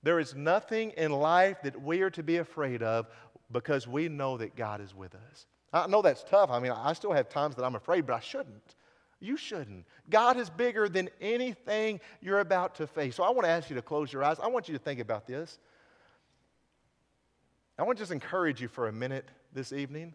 There 0.03 0.21
is 0.21 0.35
nothing 0.35 0.93
in 0.93 1.11
life 1.13 1.63
that 1.63 1.81
we 1.81 2.03
are 2.03 2.11
to 2.11 2.23
be 2.23 2.37
afraid 2.37 2.83
of 2.83 3.09
because 3.51 3.89
we 3.89 4.09
know 4.09 4.37
that 4.37 4.55
God 4.55 4.81
is 4.81 4.95
with 4.95 5.15
us. 5.15 5.47
I 5.73 5.87
know 5.87 6.01
that's 6.01 6.25
tough. 6.25 6.51
I 6.51 6.59
mean, 6.59 6.73
I 6.73 6.93
still 6.93 7.13
have 7.13 7.29
times 7.29 7.57
that 7.57 7.65
I'm 7.65 7.75
afraid, 7.75 8.07
but 8.07 8.15
I 8.15 8.21
shouldn't. 8.21 8.77
You 9.21 9.37
shouldn't. 9.37 9.87
God 10.11 10.37
is 10.37 10.51
bigger 10.51 10.89
than 10.89 11.09
anything 11.21 12.01
you're 12.21 12.41
about 12.41 12.75
to 12.77 12.87
face. 12.87 13.17
So 13.17 13.23
I 13.23 13.31
want 13.31 13.45
to 13.45 13.51
ask 13.51 13.71
you 13.71 13.77
to 13.77 13.83
close 13.83 14.13
your 14.13 14.23
eyes. 14.23 14.39
I 14.39 14.49
want 14.49 14.69
you 14.69 14.75
to 14.75 14.83
think 14.83 15.01
about 15.01 15.27
this. 15.27 15.59
I 17.79 17.83
want 17.83 17.99
to 17.99 18.03
just 18.03 18.13
encourage 18.13 18.61
you 18.61 18.69
for 18.69 18.89
a 18.89 18.93
minute 18.93 19.29
this 19.53 19.73
evening. 19.73 20.15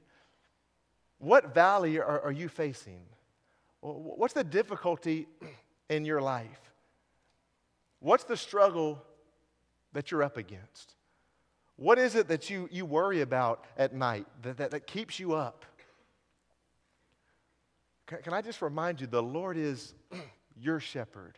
What 1.17 1.53
valley 1.53 1.99
are, 1.99 2.21
are 2.21 2.31
you 2.31 2.47
facing? 2.49 3.01
What's 3.81 4.33
the 4.33 4.43
difficulty 4.43 5.27
in 5.89 6.05
your 6.05 6.21
life? 6.21 6.59
What's 7.99 8.23
the 8.23 8.37
struggle 8.37 9.01
that 9.93 10.11
you're 10.11 10.23
up 10.23 10.37
against? 10.37 10.95
What 11.75 11.97
is 11.97 12.15
it 12.15 12.27
that 12.27 12.49
you, 12.49 12.69
you 12.71 12.85
worry 12.85 13.21
about 13.21 13.65
at 13.77 13.93
night 13.93 14.27
that, 14.43 14.57
that, 14.57 14.71
that 14.71 14.87
keeps 14.87 15.19
you 15.19 15.33
up? 15.33 15.65
Can, 18.23 18.33
I 18.33 18.41
just 18.41 18.61
remind 18.61 18.99
you 18.99 19.07
the 19.07 19.23
Lord 19.23 19.57
is 19.57 19.93
your 20.59 20.79
shepherd? 20.79 21.37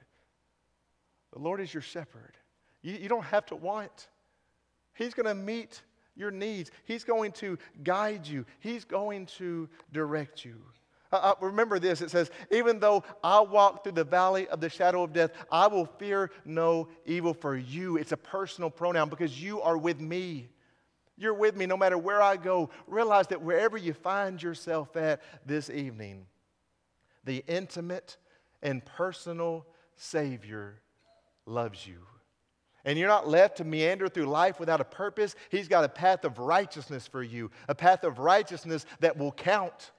The 1.33 1.39
Lord 1.39 1.61
is 1.61 1.73
your 1.73 1.81
shepherd. 1.81 2.35
You, 2.81 2.93
you 2.93 3.09
don't 3.09 3.25
have 3.25 3.45
to 3.47 3.55
want, 3.55 4.09
He's 4.95 5.13
going 5.13 5.25
to 5.25 5.35
meet 5.35 5.81
your 6.15 6.29
needs. 6.29 6.69
He's 6.85 7.03
going 7.03 7.31
to 7.33 7.57
guide 7.83 8.27
you, 8.27 8.45
He's 8.59 8.85
going 8.85 9.27
to 9.37 9.69
direct 9.91 10.45
you. 10.45 10.55
Uh, 11.11 11.17
uh, 11.17 11.33
remember 11.41 11.77
this 11.77 12.01
it 12.01 12.09
says, 12.09 12.31
Even 12.51 12.79
though 12.79 13.03
I 13.23 13.39
walk 13.41 13.83
through 13.83 13.93
the 13.93 14.03
valley 14.03 14.47
of 14.47 14.59
the 14.59 14.69
shadow 14.69 15.03
of 15.03 15.13
death, 15.13 15.31
I 15.51 15.67
will 15.67 15.85
fear 15.85 16.31
no 16.43 16.87
evil 17.05 17.33
for 17.35 17.55
you. 17.55 17.97
It's 17.97 18.11
a 18.11 18.17
personal 18.17 18.71
pronoun 18.71 19.09
because 19.09 19.41
you 19.41 19.61
are 19.61 19.77
with 19.77 20.01
me. 20.01 20.47
You're 21.15 21.35
with 21.35 21.55
me 21.55 21.67
no 21.67 21.77
matter 21.77 21.97
where 21.97 22.21
I 22.21 22.37
go. 22.37 22.71
Realize 22.87 23.27
that 23.27 23.41
wherever 23.41 23.77
you 23.77 23.93
find 23.93 24.41
yourself 24.41 24.95
at 24.97 25.21
this 25.45 25.69
evening, 25.69 26.25
the 27.23 27.43
intimate 27.47 28.17
and 28.61 28.83
personal 28.85 29.65
Savior 29.95 30.81
loves 31.45 31.85
you. 31.85 31.99
And 32.85 32.99
you're 32.99 33.07
not 33.07 33.27
left 33.27 33.57
to 33.57 33.63
meander 33.63 34.09
through 34.09 34.25
life 34.25 34.59
without 34.59 34.81
a 34.81 34.85
purpose. 34.85 35.35
He's 35.49 35.67
got 35.67 35.85
a 35.85 35.89
path 35.89 36.25
of 36.25 36.37
righteousness 36.37 37.07
for 37.07 37.23
you, 37.23 37.49
a 37.69 37.75
path 37.75 38.03
of 38.03 38.19
righteousness 38.19 38.85
that 38.99 39.17
will 39.17 39.31
count, 39.31 39.91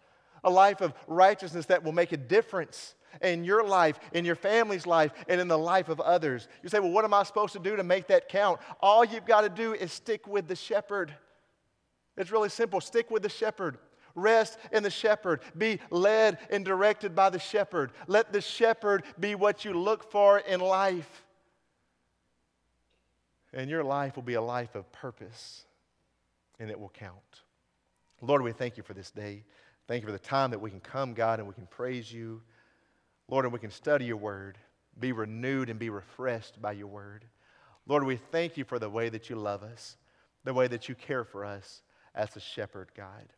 a 0.42 0.50
life 0.50 0.82
of 0.82 0.92
righteousness 1.06 1.66
that 1.66 1.82
will 1.82 1.92
make 1.92 2.12
a 2.12 2.18
difference 2.18 2.94
in 3.22 3.44
your 3.44 3.64
life, 3.64 3.98
in 4.12 4.24
your 4.24 4.34
family's 4.34 4.86
life, 4.86 5.12
and 5.28 5.40
in 5.40 5.48
the 5.48 5.56
life 5.56 5.88
of 5.88 6.00
others. 6.00 6.48
You 6.62 6.68
say, 6.68 6.80
Well, 6.80 6.90
what 6.90 7.04
am 7.04 7.14
I 7.14 7.22
supposed 7.22 7.54
to 7.54 7.58
do 7.58 7.76
to 7.76 7.84
make 7.84 8.08
that 8.08 8.28
count? 8.28 8.60
All 8.80 9.04
you've 9.04 9.24
got 9.24 9.42
to 9.42 9.48
do 9.48 9.72
is 9.72 9.92
stick 9.92 10.26
with 10.26 10.46
the 10.48 10.56
shepherd. 10.56 11.14
It's 12.16 12.30
really 12.30 12.48
simple 12.48 12.80
stick 12.80 13.10
with 13.10 13.22
the 13.22 13.28
shepherd. 13.28 13.78
Rest 14.14 14.58
in 14.72 14.82
the 14.82 14.90
shepherd. 14.90 15.40
Be 15.56 15.80
led 15.90 16.38
and 16.50 16.64
directed 16.64 17.14
by 17.14 17.30
the 17.30 17.38
shepherd. 17.38 17.92
Let 18.06 18.32
the 18.32 18.40
shepherd 18.40 19.04
be 19.18 19.34
what 19.34 19.64
you 19.64 19.72
look 19.74 20.10
for 20.10 20.38
in 20.38 20.60
life 20.60 21.24
and 23.54 23.70
your 23.70 23.84
life 23.84 24.16
will 24.16 24.22
be 24.22 24.34
a 24.34 24.42
life 24.42 24.74
of 24.74 24.90
purpose 24.92 25.64
and 26.58 26.70
it 26.70 26.78
will 26.78 26.90
count. 26.90 27.42
Lord, 28.20 28.42
we 28.42 28.52
thank 28.52 28.76
you 28.76 28.82
for 28.82 28.94
this 28.94 29.10
day. 29.10 29.44
Thank 29.86 30.02
you 30.02 30.06
for 30.06 30.12
the 30.12 30.18
time 30.18 30.50
that 30.50 30.60
we 30.60 30.70
can 30.70 30.80
come, 30.80 31.14
God, 31.14 31.38
and 31.38 31.48
we 31.48 31.54
can 31.54 31.66
praise 31.66 32.12
you. 32.12 32.42
Lord, 33.28 33.44
and 33.44 33.52
we 33.52 33.60
can 33.60 33.70
study 33.70 34.06
your 34.06 34.16
word, 34.16 34.58
be 34.98 35.12
renewed 35.12 35.70
and 35.70 35.78
be 35.78 35.90
refreshed 35.90 36.60
by 36.60 36.72
your 36.72 36.86
word. 36.86 37.24
Lord, 37.86 38.04
we 38.04 38.16
thank 38.16 38.56
you 38.56 38.64
for 38.64 38.78
the 38.78 38.90
way 38.90 39.08
that 39.08 39.30
you 39.30 39.36
love 39.36 39.62
us, 39.62 39.96
the 40.42 40.54
way 40.54 40.66
that 40.68 40.88
you 40.88 40.94
care 40.94 41.24
for 41.24 41.44
us 41.44 41.82
as 42.14 42.34
a 42.36 42.40
shepherd, 42.40 42.90
God. 42.96 43.32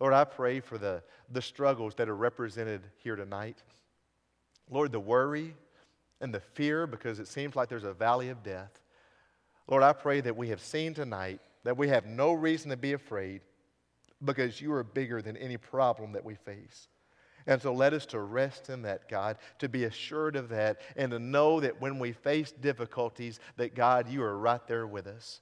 Lord, 0.00 0.14
I 0.14 0.24
pray 0.24 0.60
for 0.60 0.78
the, 0.78 1.02
the 1.30 1.42
struggles 1.42 1.94
that 1.96 2.08
are 2.08 2.16
represented 2.16 2.80
here 2.96 3.16
tonight. 3.16 3.62
Lord, 4.70 4.92
the 4.92 5.00
worry 5.00 5.54
and 6.20 6.34
the 6.34 6.40
fear 6.40 6.86
because 6.86 7.18
it 7.18 7.28
seems 7.28 7.54
like 7.54 7.68
there's 7.68 7.84
a 7.84 7.92
valley 7.92 8.30
of 8.30 8.42
death. 8.42 8.80
Lord, 9.68 9.82
I 9.82 9.92
pray 9.92 10.20
that 10.22 10.36
we 10.36 10.48
have 10.48 10.60
seen 10.60 10.94
tonight 10.94 11.40
that 11.64 11.76
we 11.76 11.88
have 11.88 12.06
no 12.06 12.32
reason 12.32 12.70
to 12.70 12.76
be 12.76 12.94
afraid 12.94 13.42
because 14.24 14.60
you 14.60 14.72
are 14.72 14.82
bigger 14.82 15.22
than 15.22 15.36
any 15.36 15.56
problem 15.56 16.12
that 16.12 16.24
we 16.24 16.34
face. 16.34 16.88
And 17.46 17.60
so 17.60 17.72
let 17.72 17.92
us 17.92 18.06
to 18.06 18.20
rest 18.20 18.68
in 18.68 18.82
that, 18.82 19.08
God, 19.08 19.38
to 19.58 19.68
be 19.68 19.84
assured 19.84 20.36
of 20.36 20.48
that, 20.50 20.80
and 20.96 21.10
to 21.10 21.18
know 21.18 21.60
that 21.60 21.80
when 21.80 21.98
we 21.98 22.12
face 22.12 22.52
difficulties, 22.52 23.40
that 23.56 23.74
God, 23.74 24.08
you 24.08 24.22
are 24.22 24.38
right 24.38 24.66
there 24.66 24.86
with 24.86 25.06
us. 25.06 25.38